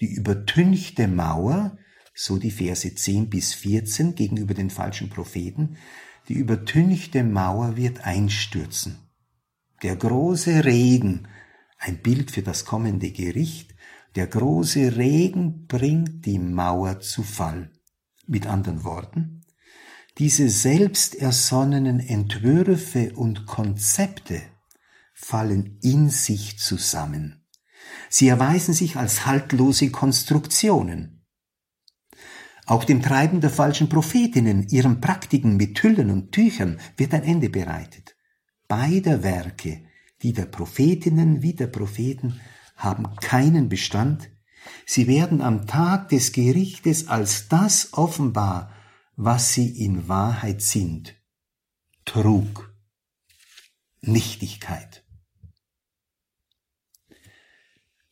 [0.00, 1.78] Die übertünchte Mauer,
[2.12, 5.76] so die Verse 10 bis 14 gegenüber den falschen Propheten,
[6.26, 8.98] die übertünchte Mauer wird einstürzen.
[9.84, 11.28] Der große Regen,
[11.78, 13.67] ein Bild für das kommende Gericht,
[14.18, 17.70] der große Regen bringt die Mauer zu Fall.
[18.26, 19.44] Mit anderen Worten,
[20.18, 24.42] diese selbst ersonnenen Entwürfe und Konzepte
[25.14, 27.46] fallen in sich zusammen.
[28.10, 31.24] Sie erweisen sich als haltlose Konstruktionen.
[32.66, 37.50] Auch dem Treiben der falschen Prophetinnen, ihren Praktiken mit Hüllen und Tüchern wird ein Ende
[37.50, 38.16] bereitet.
[38.66, 39.84] Beider Werke,
[40.22, 42.40] die der Prophetinnen wie der Propheten,
[42.78, 44.30] haben keinen Bestand.
[44.86, 48.72] Sie werden am Tag des Gerichtes als das offenbar,
[49.16, 51.14] was sie in Wahrheit sind.
[52.04, 52.72] Trug.
[54.00, 55.04] Nichtigkeit.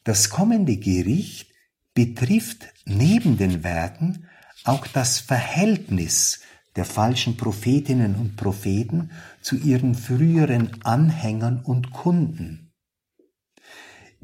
[0.04, 1.50] Das kommende Gericht
[1.94, 4.28] betrifft neben den Werken
[4.64, 6.40] auch das Verhältnis
[6.74, 9.10] der falschen Prophetinnen und Propheten
[9.40, 12.65] zu ihren früheren Anhängern und Kunden.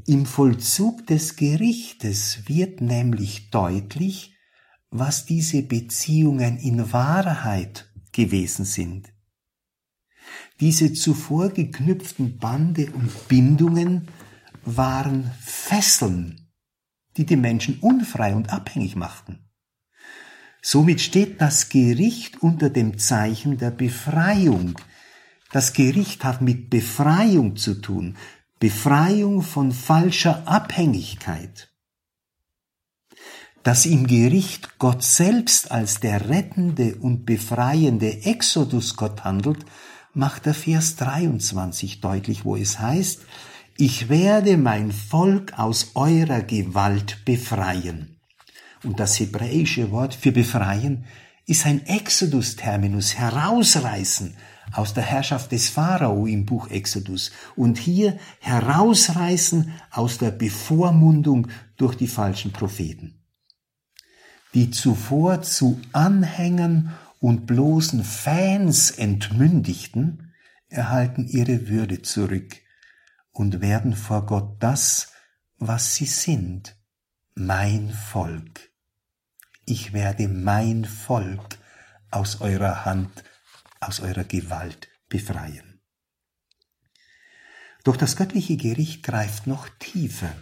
[0.06, 4.34] Im Vollzug des Gerichtes wird nämlich deutlich,
[4.90, 9.12] was diese Beziehungen in Wahrheit gewesen sind.
[10.58, 14.08] Diese zuvor geknüpften Bande und Bindungen
[14.64, 16.50] waren Fesseln,
[17.16, 19.50] die die Menschen unfrei und abhängig machten.
[20.60, 24.78] Somit steht das Gericht unter dem Zeichen der Befreiung.
[25.52, 28.16] Das Gericht hat mit Befreiung zu tun,
[28.62, 31.72] Befreiung von falscher Abhängigkeit.
[33.64, 39.66] Dass im Gericht Gott selbst als der rettende und befreiende Exodus-Gott handelt,
[40.14, 43.22] macht der Vers 23 deutlich, wo es heißt,
[43.78, 48.20] ich werde mein Volk aus eurer Gewalt befreien.
[48.84, 51.04] Und das hebräische Wort für befreien
[51.46, 54.36] ist ein Exodus-Terminus, herausreißen
[54.72, 61.94] aus der Herrschaft des Pharao im Buch Exodus und hier herausreißen aus der Bevormundung durch
[61.94, 63.22] die falschen Propheten,
[64.54, 70.32] die zuvor zu Anhängern und bloßen Fans entmündigten,
[70.68, 72.56] erhalten ihre Würde zurück
[73.32, 75.12] und werden vor Gott das,
[75.58, 76.76] was sie sind,
[77.34, 78.72] mein Volk.
[79.64, 81.58] Ich werde mein Volk
[82.10, 83.24] aus eurer Hand
[83.82, 85.80] aus eurer Gewalt befreien.
[87.84, 90.32] Doch das göttliche Gericht greift noch tiefer.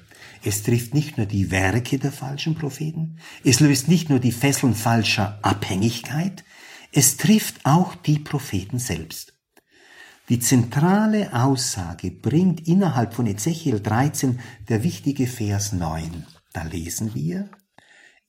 [0.45, 4.75] Es trifft nicht nur die Werke der falschen Propheten, es löst nicht nur die Fesseln
[4.75, 6.45] falscher Abhängigkeit,
[6.93, 9.35] es trifft auch die Propheten selbst.
[10.29, 14.39] Die zentrale Aussage bringt innerhalb von Ezechiel 13
[14.69, 16.27] der wichtige Vers 9.
[16.53, 17.51] Da lesen wir,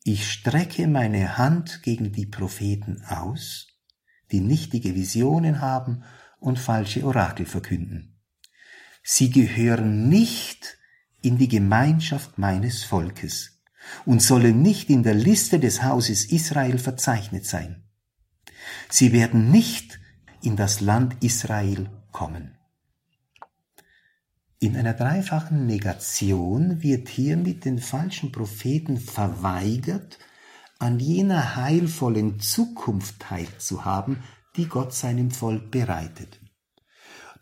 [0.03, 3.67] ich strecke meine Hand gegen die Propheten aus,
[4.31, 6.03] die nichtige Visionen haben
[6.39, 8.19] und falsche Orakel verkünden.
[9.03, 10.77] Sie gehören nicht
[11.21, 13.61] in die Gemeinschaft meines Volkes
[14.05, 17.83] und sollen nicht in der Liste des Hauses Israel verzeichnet sein.
[18.89, 19.99] Sie werden nicht
[20.41, 22.57] in das Land Israel kommen.
[24.59, 30.19] In einer dreifachen Negation wird hiermit den falschen Propheten verweigert,
[30.81, 34.23] an jener heilvollen Zukunft teilzuhaben,
[34.57, 36.39] die Gott seinem Volk bereitet.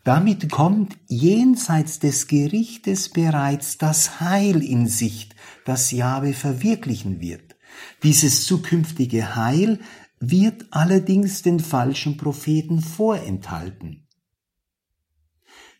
[0.04, 5.34] Damit kommt jenseits des Gerichtes bereits das Heil in Sicht,
[5.64, 7.56] das Jahwe verwirklichen wird.
[8.02, 9.80] Dieses zukünftige Heil
[10.18, 14.06] wird allerdings den falschen Propheten vorenthalten.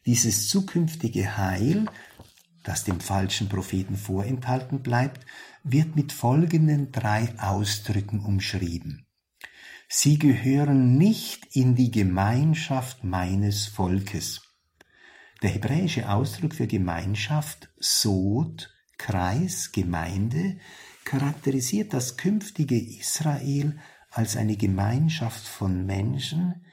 [0.07, 1.87] Dieses zukünftige Heil,
[2.63, 5.27] das dem falschen Propheten vorenthalten bleibt,
[5.63, 9.07] wird mit folgenden drei Ausdrücken umschrieben.
[9.89, 14.43] Sie gehören nicht in die Gemeinschaft meines Volkes.
[15.43, 20.59] Der hebräische Ausdruck für Gemeinschaft, Sod, Kreis, Gemeinde,
[21.05, 23.79] charakterisiert das künftige Israel
[24.11, 26.67] als eine Gemeinschaft von Menschen,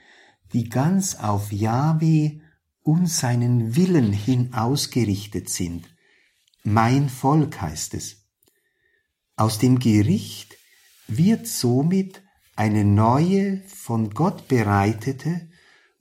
[0.53, 2.41] die ganz auf Yahweh
[2.83, 5.87] und seinen Willen hin ausgerichtet sind.
[6.63, 8.26] Mein Volk heißt es.
[9.39, 10.57] Aus dem Gericht
[11.07, 12.23] wird somit
[12.55, 15.51] eine neue, von Gott bereitete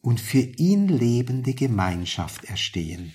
[0.00, 3.12] und für ihn lebende Gemeinschaft erstehen.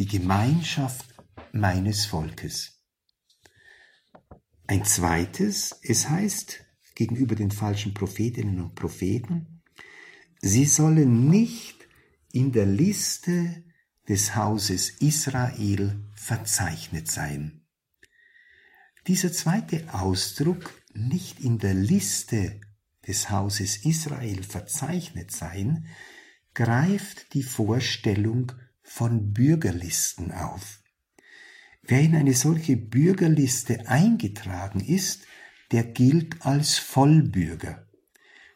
[0.00, 1.14] Die Gemeinschaft
[1.52, 2.82] meines Volkes.
[4.66, 6.64] Ein zweites, es heißt
[6.96, 9.62] gegenüber den falschen Prophetinnen und Propheten,
[10.40, 11.86] sie sollen nicht
[12.32, 13.62] in der Liste
[14.08, 17.61] des Hauses Israel verzeichnet sein.
[19.06, 22.60] Dieser zweite Ausdruck, nicht in der Liste
[23.06, 25.86] des Hauses Israel verzeichnet sein,
[26.54, 30.80] greift die Vorstellung von Bürgerlisten auf.
[31.82, 35.26] Wer in eine solche Bürgerliste eingetragen ist,
[35.72, 37.86] der gilt als Vollbürger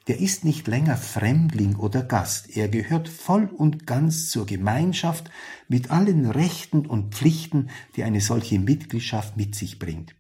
[0.07, 5.31] der ist nicht länger Fremdling oder Gast, er gehört voll und ganz zur Gemeinschaft
[5.69, 10.15] mit allen Rechten und Pflichten, die eine solche Mitgliedschaft mit sich bringt.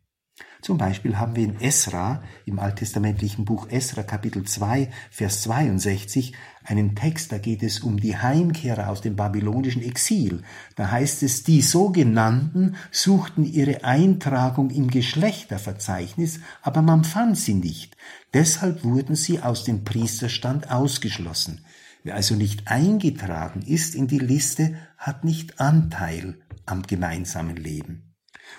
[0.66, 6.32] Zum Beispiel haben wir in Esra, im alttestamentlichen Buch Esra Kapitel 2, Vers 62,
[6.64, 10.42] einen Text, da geht es um die Heimkehrer aus dem babylonischen Exil.
[10.74, 17.96] Da heißt es, die sogenannten suchten ihre Eintragung im Geschlechterverzeichnis, aber man fand sie nicht.
[18.34, 21.64] Deshalb wurden sie aus dem Priesterstand ausgeschlossen.
[22.02, 28.05] Wer also nicht eingetragen ist in die Liste, hat nicht Anteil am gemeinsamen Leben.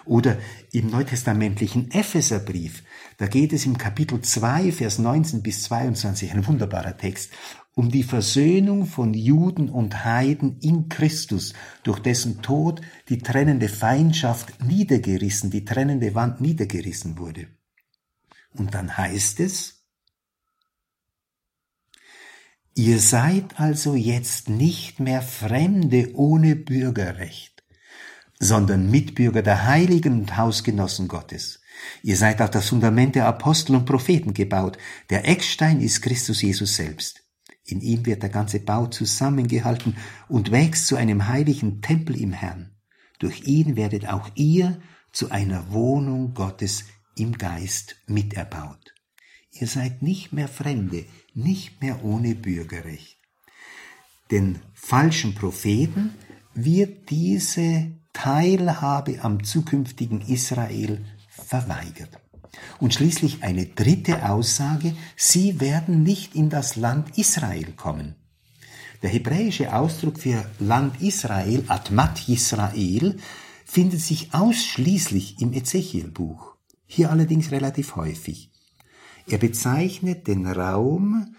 [0.07, 0.37] Oder
[0.71, 2.83] im neutestamentlichen Epheserbrief,
[3.17, 7.31] da geht es im Kapitel 2, Vers 19 bis 22, ein wunderbarer Text,
[7.75, 11.53] um die Versöhnung von Juden und Heiden in Christus,
[11.83, 17.47] durch dessen Tod die trennende Feindschaft niedergerissen, die trennende Wand niedergerissen wurde.
[18.53, 19.73] Und dann heißt es,
[22.75, 27.56] Ihr seid also jetzt nicht mehr Fremde ohne Bürgerrecht
[28.39, 31.61] sondern Mitbürger der Heiligen und Hausgenossen Gottes.
[32.03, 34.77] Ihr seid auf das Fundament der Apostel und Propheten gebaut.
[35.09, 37.23] Der Eckstein ist Christus Jesus selbst.
[37.65, 42.71] In ihm wird der ganze Bau zusammengehalten und wächst zu einem heiligen Tempel im Herrn.
[43.19, 44.79] Durch ihn werdet auch ihr
[45.11, 46.85] zu einer Wohnung Gottes
[47.15, 48.93] im Geist miterbaut.
[49.51, 53.17] Ihr seid nicht mehr Fremde, nicht mehr ohne Bürgerrecht.
[54.31, 56.13] Den falschen Propheten
[56.53, 62.09] wird diese Teilhabe am zukünftigen Israel verweigert.
[62.79, 68.15] Und schließlich eine dritte Aussage, sie werden nicht in das Land Israel kommen.
[69.03, 73.17] Der hebräische Ausdruck für Land Israel, Atmat Israel,
[73.65, 76.55] findet sich ausschließlich im Ezechielbuch,
[76.87, 78.49] hier allerdings relativ häufig.
[79.27, 81.35] Er bezeichnet den Raum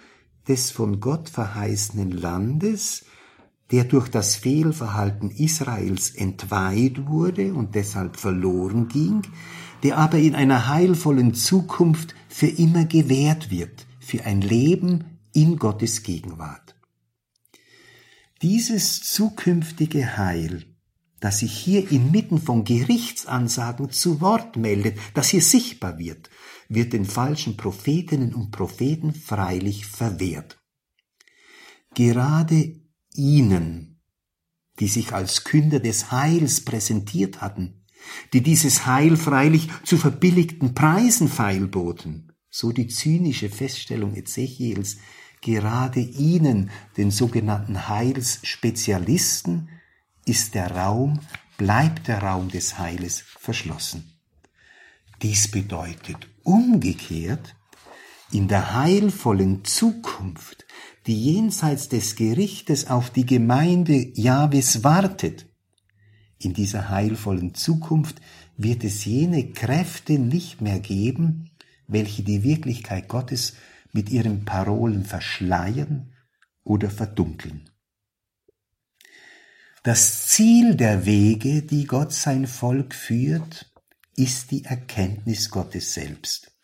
[0.47, 3.05] des von Gott verheißenen Landes,
[3.71, 9.23] der durch das Fehlverhalten Israels entweiht wurde und deshalb verloren ging,
[9.83, 16.03] der aber in einer heilvollen Zukunft für immer gewährt wird, für ein Leben in Gottes
[16.03, 16.77] Gegenwart.
[18.41, 20.65] Dieses zukünftige Heil,
[21.21, 26.31] das sich hier inmitten von Gerichtsansagen zu Wort meldet, das hier sichtbar wird,
[26.69, 30.61] wird den falschen Prophetinnen und Propheten freilich verwehrt.
[31.95, 32.81] Gerade
[33.19, 34.01] ihnen,
[34.81, 37.85] die sich als Künder des Heils präsentiert hatten,
[38.33, 44.99] die dieses Heil freilich zu verbilligten Preisen feilboten, so die zynische Feststellung Ezechiels,
[45.43, 49.69] gerade ihnen, den sogenannten Heilsspezialisten,
[50.25, 51.21] ist der Raum,
[51.57, 54.13] bleibt der Raum des Heiles verschlossen.
[55.23, 57.57] Dies bedeutet umgekehrt,
[58.31, 60.68] in der heilvollen Zukunft,
[61.09, 65.47] die jenseits des Gerichtes auf die Gemeinde Jahwes wartet,
[66.39, 68.21] in dieser heilvollen Zukunft
[68.59, 71.51] wird es jene Kräfte nicht mehr geben,
[71.87, 73.55] welche die Wirklichkeit Gottes
[73.93, 76.13] mit ihren Parolen verschleiern
[76.63, 77.71] oder verdunkeln.
[79.83, 83.73] Das Ziel der Wege, die Gott sein Volk führt,
[84.15, 86.58] ist die Erkenntnis Gottes selbst.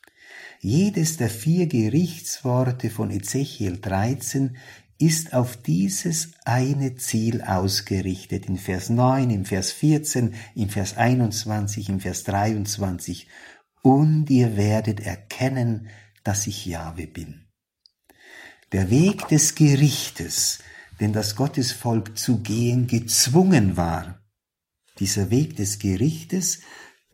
[0.64, 4.56] Jedes der vier Gerichtsworte von Ezechiel 13
[4.98, 8.46] ist auf dieses eine Ziel ausgerichtet.
[8.46, 13.28] In Vers 9, im Vers 14, im Vers 21, im Vers 23.
[13.82, 15.88] Und ihr werdet erkennen,
[16.22, 17.44] dass ich Jahwe bin.
[18.72, 20.60] Der Weg des Gerichtes,
[20.98, 24.18] den das Gottesvolk zu gehen gezwungen war,
[24.98, 26.60] dieser Weg des Gerichtes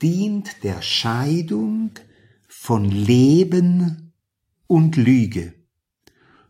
[0.00, 1.90] dient der Scheidung
[2.62, 4.12] von Leben
[4.66, 5.54] und Lüge,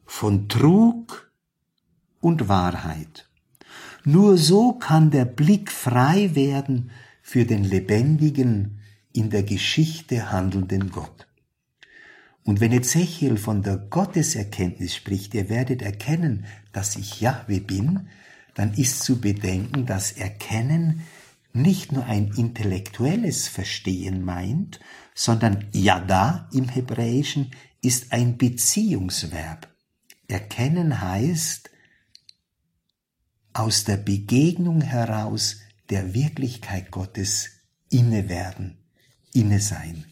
[0.04, 1.30] von Trug
[2.18, 3.30] und Wahrheit.
[4.04, 6.90] Nur so kann der Blick frei werden
[7.22, 8.80] für den lebendigen,
[9.12, 11.28] in der Geschichte handelnden Gott.
[12.42, 18.08] Und wenn Ezechiel von der Gotteserkenntnis spricht, ihr werdet erkennen, dass ich Jahwe bin,
[18.56, 21.02] dann ist zu bedenken, dass Erkennen
[21.52, 24.80] nicht nur ein intellektuelles Verstehen meint,
[25.14, 27.50] sondern Yada im Hebräischen
[27.82, 29.68] ist ein Beziehungsverb.
[30.28, 31.70] Erkennen heißt
[33.52, 35.56] aus der Begegnung heraus
[35.88, 37.50] der Wirklichkeit Gottes
[37.90, 38.78] inne werden,
[39.32, 40.04] inne sein.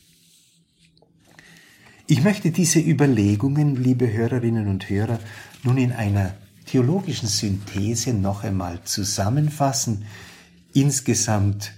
[2.07, 5.21] Ich möchte diese Überlegungen, liebe Hörerinnen und Hörer,
[5.63, 6.35] nun in einer
[6.67, 10.07] theologischen Synthese noch einmal zusammenfassen,
[10.73, 11.73] insgesamt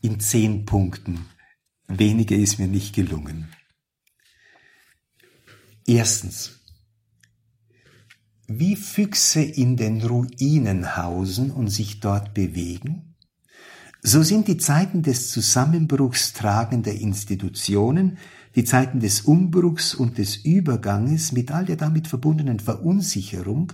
[0.00, 1.26] in zehn Punkten.
[1.98, 3.48] Weniger ist mir nicht gelungen.
[5.86, 6.60] Erstens.
[8.46, 13.14] Wie Füchse in den Ruinen hausen und sich dort bewegen,
[14.02, 18.18] so sind die Zeiten des Zusammenbruchs tragender Institutionen
[18.54, 23.72] die Zeiten des Umbruchs und des Überganges mit all der damit verbundenen Verunsicherung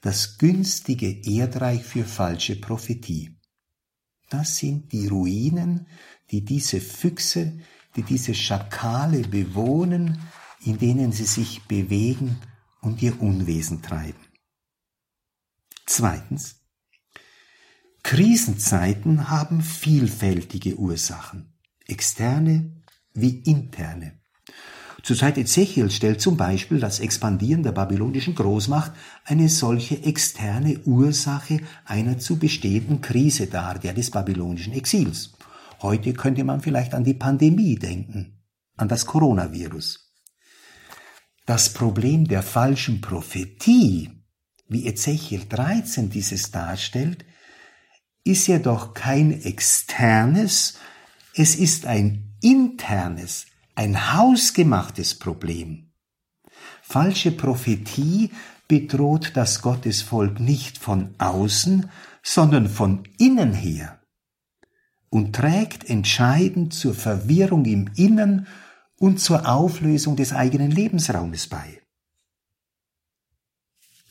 [0.00, 3.36] das günstige Erdreich für falsche Prophetie.
[4.30, 5.86] Das sind die Ruinen,
[6.30, 7.58] die diese Füchse,
[7.96, 10.20] die diese Schakale bewohnen,
[10.64, 12.36] in denen sie sich bewegen
[12.80, 14.20] und ihr Unwesen treiben.
[15.86, 16.56] Zweitens.
[18.02, 21.54] Krisenzeiten haben vielfältige Ursachen,
[21.86, 22.82] externe
[23.14, 24.20] wie interne.
[25.02, 28.92] Zur Zeit Ezechiel stellt zum Beispiel das Expandieren der babylonischen Großmacht
[29.24, 35.32] eine solche externe Ursache einer zu bestehenden Krise dar, der des babylonischen Exils.
[35.84, 38.42] Heute könnte man vielleicht an die Pandemie denken,
[38.74, 40.14] an das Coronavirus.
[41.44, 44.10] Das Problem der falschen Prophetie,
[44.66, 47.26] wie Ezechiel 13 dieses darstellt,
[48.24, 50.78] ist jedoch kein externes,
[51.34, 55.92] es ist ein internes, ein hausgemachtes Problem.
[56.80, 58.30] Falsche Prophetie
[58.68, 61.90] bedroht das Gottesvolk nicht von außen,
[62.22, 64.00] sondern von innen her
[65.14, 68.48] und trägt entscheidend zur Verwirrung im Innern
[68.96, 71.80] und zur Auflösung des eigenen Lebensraumes bei.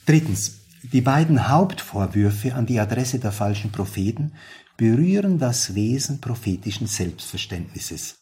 [0.06, 0.62] Drittens.
[0.93, 4.34] Die beiden Hauptvorwürfe an die Adresse der falschen Propheten
[4.78, 8.20] berühren das Wesen prophetischen Selbstverständnisses.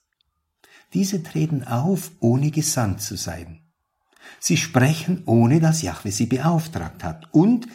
[0.93, 3.61] Diese treten auf, ohne gesandt zu sein.
[4.39, 7.31] Sie sprechen, ohne dass Jahwe sie beauftragt hat.
[7.31, 7.67] Und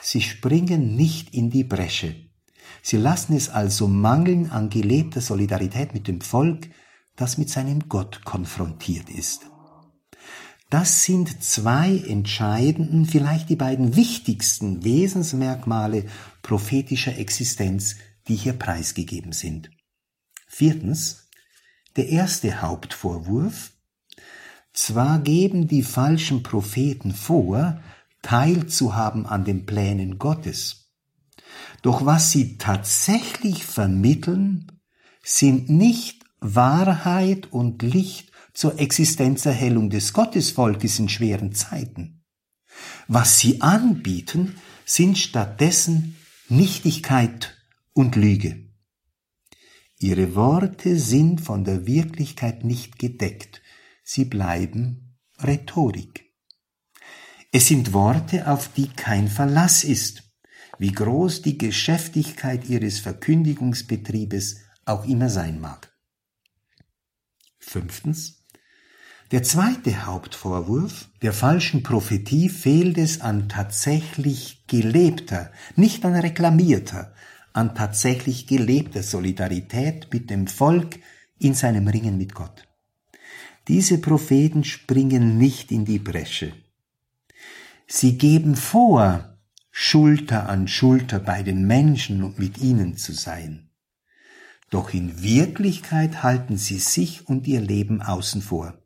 [0.00, 2.27] sie springen nicht in die Bresche.
[2.82, 6.68] Sie lassen es also mangeln an gelebter Solidarität mit dem Volk,
[7.16, 9.46] das mit seinem Gott konfrontiert ist.
[10.70, 16.04] Das sind zwei entscheidenden, vielleicht die beiden wichtigsten Wesensmerkmale
[16.42, 17.96] prophetischer Existenz,
[18.28, 19.70] die hier preisgegeben sind.
[20.46, 21.28] Viertens,
[21.96, 23.72] der erste Hauptvorwurf
[24.72, 27.82] Zwar geben die falschen Propheten vor,
[28.22, 30.87] teilzuhaben an den Plänen Gottes,
[31.82, 34.80] doch was sie tatsächlich vermitteln,
[35.22, 42.24] sind nicht Wahrheit und Licht zur Existenzerhellung des Gottesvolkes in schweren Zeiten.
[43.06, 46.16] Was sie anbieten, sind stattdessen
[46.48, 47.56] Nichtigkeit
[47.92, 48.68] und Lüge.
[49.98, 53.62] Ihre Worte sind von der Wirklichkeit nicht gedeckt,
[54.04, 56.32] sie bleiben Rhetorik.
[57.50, 60.27] Es sind Worte, auf die kein Verlass ist,
[60.78, 65.92] wie groß die Geschäftigkeit ihres Verkündigungsbetriebes auch immer sein mag.
[67.58, 68.44] Fünftens.
[69.30, 77.12] Der zweite Hauptvorwurf der falschen Prophetie fehlt es an tatsächlich gelebter, nicht an reklamierter,
[77.52, 80.98] an tatsächlich gelebter Solidarität mit dem Volk
[81.38, 82.66] in seinem Ringen mit Gott.
[83.68, 86.54] Diese Propheten springen nicht in die Bresche.
[87.86, 89.37] Sie geben vor,
[89.80, 93.70] Schulter an Schulter bei den Menschen und mit ihnen zu sein.
[94.70, 98.82] Doch in Wirklichkeit halten sie sich und ihr Leben außen vor.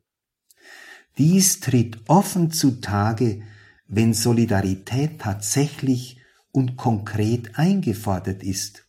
[1.17, 3.41] Dies tritt offen zutage,
[3.87, 6.21] wenn Solidarität tatsächlich
[6.51, 8.87] und konkret eingefordert ist,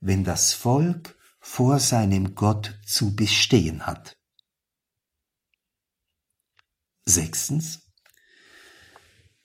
[0.00, 4.16] wenn das Volk vor seinem Gott zu bestehen hat.
[7.04, 7.81] Sechstens.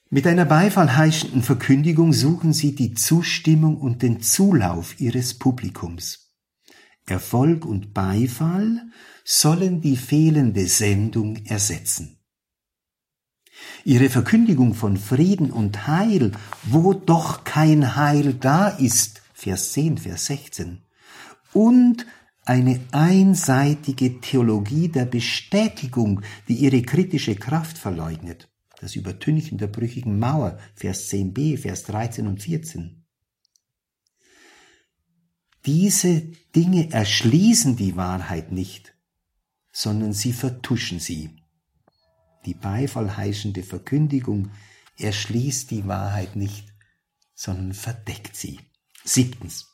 [0.09, 6.33] Mit einer beifallheischenden Verkündigung suchen sie die Zustimmung und den Zulauf ihres Publikums.
[7.05, 8.83] Erfolg und Beifall
[9.25, 12.19] sollen die fehlende Sendung ersetzen.
[13.83, 16.31] Ihre Verkündigung von Frieden und Heil,
[16.63, 20.83] wo doch kein Heil da ist, Vers 10, Vers 16,
[21.51, 22.05] und
[22.45, 28.47] eine einseitige Theologie der Bestätigung, die ihre kritische Kraft verleugnet.
[28.79, 33.05] Das Übertünchen der brüchigen Mauer, Vers 10b, Vers 13 und 14.
[35.65, 36.21] Diese
[36.55, 38.95] Dinge erschließen die Wahrheit nicht,
[39.71, 41.41] sondern sie vertuschen sie
[42.47, 44.51] die beifallheischende Verkündigung
[44.97, 46.73] erschließt die Wahrheit nicht,
[47.35, 48.61] sondern verdeckt sie.
[49.03, 49.67] Siebtens.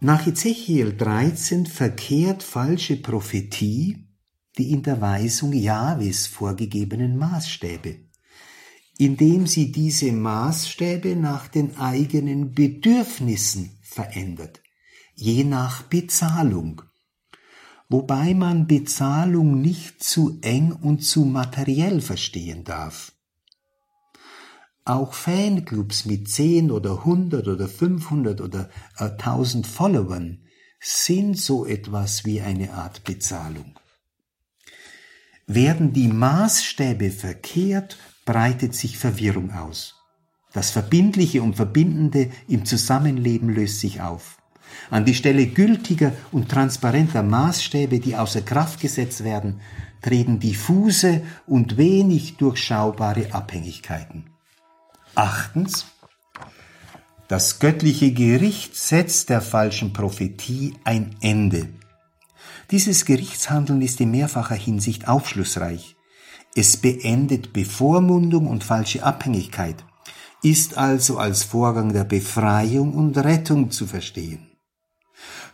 [0.00, 4.08] Nach Ezechiel 13 verkehrt falsche Prophetie
[4.58, 7.96] die in der Weisung Jahwes vorgegebenen Maßstäbe,
[8.98, 14.60] indem sie diese Maßstäbe nach den eigenen Bedürfnissen verändert,
[15.14, 16.82] je nach Bezahlung
[17.92, 23.12] wobei man Bezahlung nicht zu eng und zu materiell verstehen darf.
[24.86, 30.42] Auch Fanclubs mit 10 oder 100 oder 500 oder 1000 Followern
[30.80, 33.78] sind so etwas wie eine Art Bezahlung.
[35.46, 39.96] Werden die Maßstäbe verkehrt, breitet sich Verwirrung aus.
[40.52, 44.38] Das Verbindliche und Verbindende im Zusammenleben löst sich auf.
[44.90, 49.60] An die Stelle gültiger und transparenter Maßstäbe, die außer Kraft gesetzt werden,
[50.02, 54.30] treten diffuse und wenig durchschaubare Abhängigkeiten.
[55.14, 55.86] Achtens,
[57.28, 61.68] das göttliche Gericht setzt der falschen Prophetie ein Ende.
[62.72, 65.94] Dieses Gerichtshandeln ist in mehrfacher Hinsicht aufschlussreich.
[66.54, 69.84] Es beendet Bevormundung und falsche Abhängigkeit,
[70.42, 74.52] ist also als Vorgang der Befreiung und Rettung zu verstehen.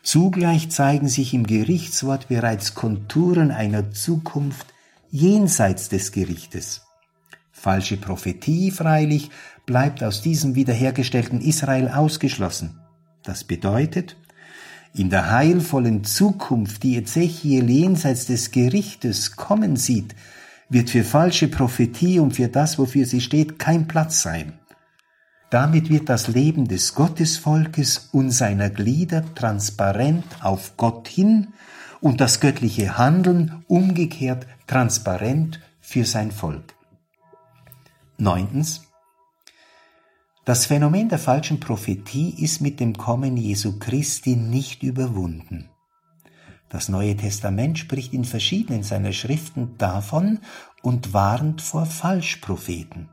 [0.04, 4.68] Zugleich zeigen sich im Gerichtswort bereits Konturen einer Zukunft
[5.10, 6.82] jenseits des Gerichtes.
[7.50, 9.30] Falsche Prophetie freilich
[9.66, 12.78] bleibt aus diesem wiederhergestellten Israel ausgeschlossen.
[13.24, 14.16] Das bedeutet,
[14.94, 20.14] in der heilvollen Zukunft, die Ezechiel jenseits des Gerichtes kommen sieht,
[20.68, 24.54] wird für falsche Prophetie und für das, wofür sie steht, kein Platz sein.
[25.50, 31.48] Damit wird das Leben des Gottesvolkes und seiner Glieder transparent auf Gott hin
[32.00, 36.74] und das göttliche Handeln umgekehrt transparent für sein Volk.
[38.18, 38.87] Neuntens.
[40.48, 45.68] Das Phänomen der falschen Prophetie ist mit dem Kommen Jesu Christi nicht überwunden.
[46.70, 50.38] Das Neue Testament spricht in verschiedenen seiner Schriften davon
[50.80, 53.10] und warnt vor Falschpropheten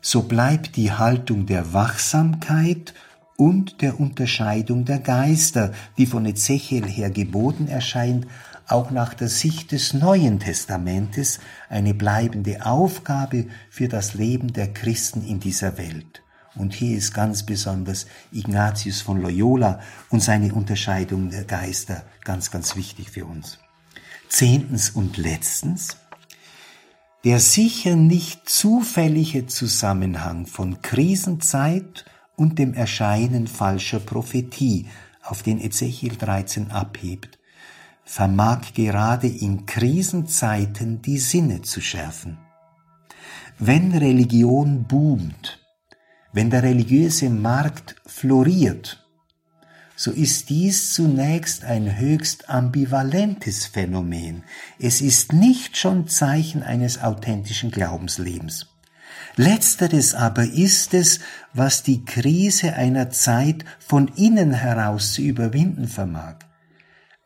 [0.00, 2.94] so bleibt die Haltung der Wachsamkeit
[3.36, 8.26] und der Unterscheidung der Geister, die von Ezechiel her geboten erscheint,
[8.68, 15.26] auch nach der Sicht des Neuen Testamentes eine bleibende Aufgabe für das Leben der Christen
[15.26, 16.22] in dieser Welt.
[16.54, 22.76] Und hier ist ganz besonders Ignatius von Loyola und seine Unterscheidung der Geister ganz, ganz
[22.76, 23.58] wichtig für uns.
[24.28, 25.96] Zehntens und letztens,
[27.24, 32.04] der sicher nicht zufällige Zusammenhang von Krisenzeit
[32.36, 34.86] und dem Erscheinen falscher Prophetie,
[35.22, 37.37] auf den Ezechiel 13 abhebt,
[38.08, 42.38] vermag gerade in Krisenzeiten die Sinne zu schärfen.
[43.58, 45.60] Wenn Religion boomt,
[46.32, 49.06] wenn der religiöse Markt floriert,
[49.94, 54.42] so ist dies zunächst ein höchst ambivalentes Phänomen.
[54.78, 58.68] Es ist nicht schon Zeichen eines authentischen Glaubenslebens.
[59.36, 61.20] Letzteres aber ist es,
[61.52, 66.47] was die Krise einer Zeit von innen heraus zu überwinden vermag.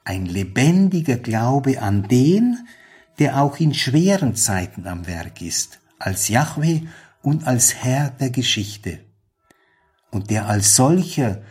[0.05, 2.67] Ein lebendiger Glaube an den,
[3.19, 6.83] der auch in schweren Zeiten am Werk ist, als Yahweh
[7.23, 9.01] und als Herr der Geschichte.
[10.11, 11.43] Und der als solcher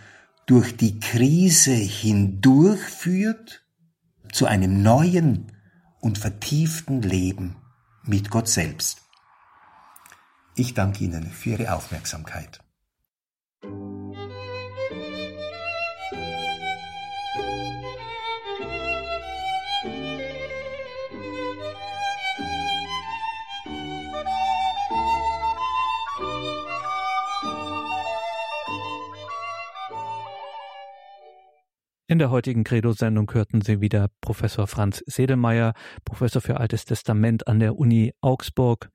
[0.46, 3.66] durch die Krise hindurchführt
[4.34, 5.52] zu einem neuen
[6.00, 7.56] und vertieften Leben
[8.04, 9.02] mit Gott selbst.
[10.56, 12.60] Ich danke Ihnen für Ihre Aufmerksamkeit.
[32.12, 35.72] In der heutigen Credo-Sendung hörten Sie wieder Professor Franz Sedelmeier,
[36.04, 38.90] Professor für Altes Testament an der Uni Augsburg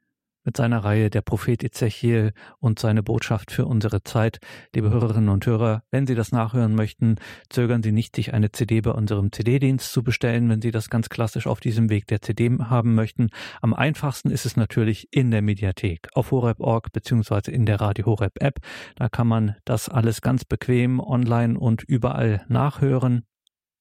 [0.46, 4.38] mit seiner Reihe Der Prophet Ezechiel und seine Botschaft für unsere Zeit.
[4.74, 7.16] Liebe Hörerinnen und Hörer, wenn Sie das nachhören möchten,
[7.50, 11.08] zögern Sie nicht, sich eine CD bei unserem CD-Dienst zu bestellen, wenn Sie das ganz
[11.10, 13.28] klassisch auf diesem Weg der CD haben möchten.
[13.60, 18.40] Am einfachsten ist es natürlich in der Mediathek auf horeb.org beziehungsweise in der Radio Horeb
[18.40, 18.60] App.
[18.94, 23.26] Da kann man das alles ganz bequem online und überall nachhören.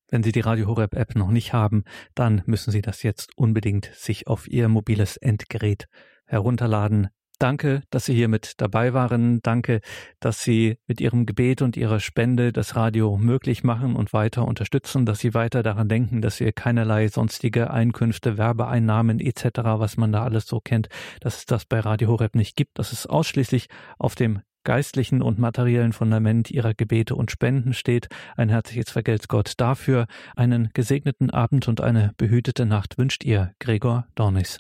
[0.09, 1.84] Wenn Sie die Radio Horeb App noch nicht haben,
[2.16, 5.88] dann müssen Sie das jetzt unbedingt sich auf Ihr mobiles Endgerät
[6.26, 7.09] herunterladen.
[7.39, 9.41] Danke, dass Sie hier mit dabei waren.
[9.41, 9.82] Danke,
[10.19, 15.05] dass Sie mit Ihrem Gebet und Ihrer Spende das Radio möglich machen und weiter unterstützen,
[15.05, 20.23] dass Sie weiter daran denken, dass wir keinerlei sonstige Einkünfte, Werbeeinnahmen etc., was man da
[20.23, 20.88] alles so kennt,
[21.19, 23.67] dass es das bei Radio Horeb nicht gibt, dass es ausschließlich
[23.99, 28.07] auf dem geistlichen und materiellen Fundament ihrer Gebete und Spenden steht.
[28.36, 30.07] Ein herzliches Vergelt's Gott dafür.
[30.36, 34.59] Einen gesegneten Abend und eine behütete Nacht wünscht ihr Gregor Dornis.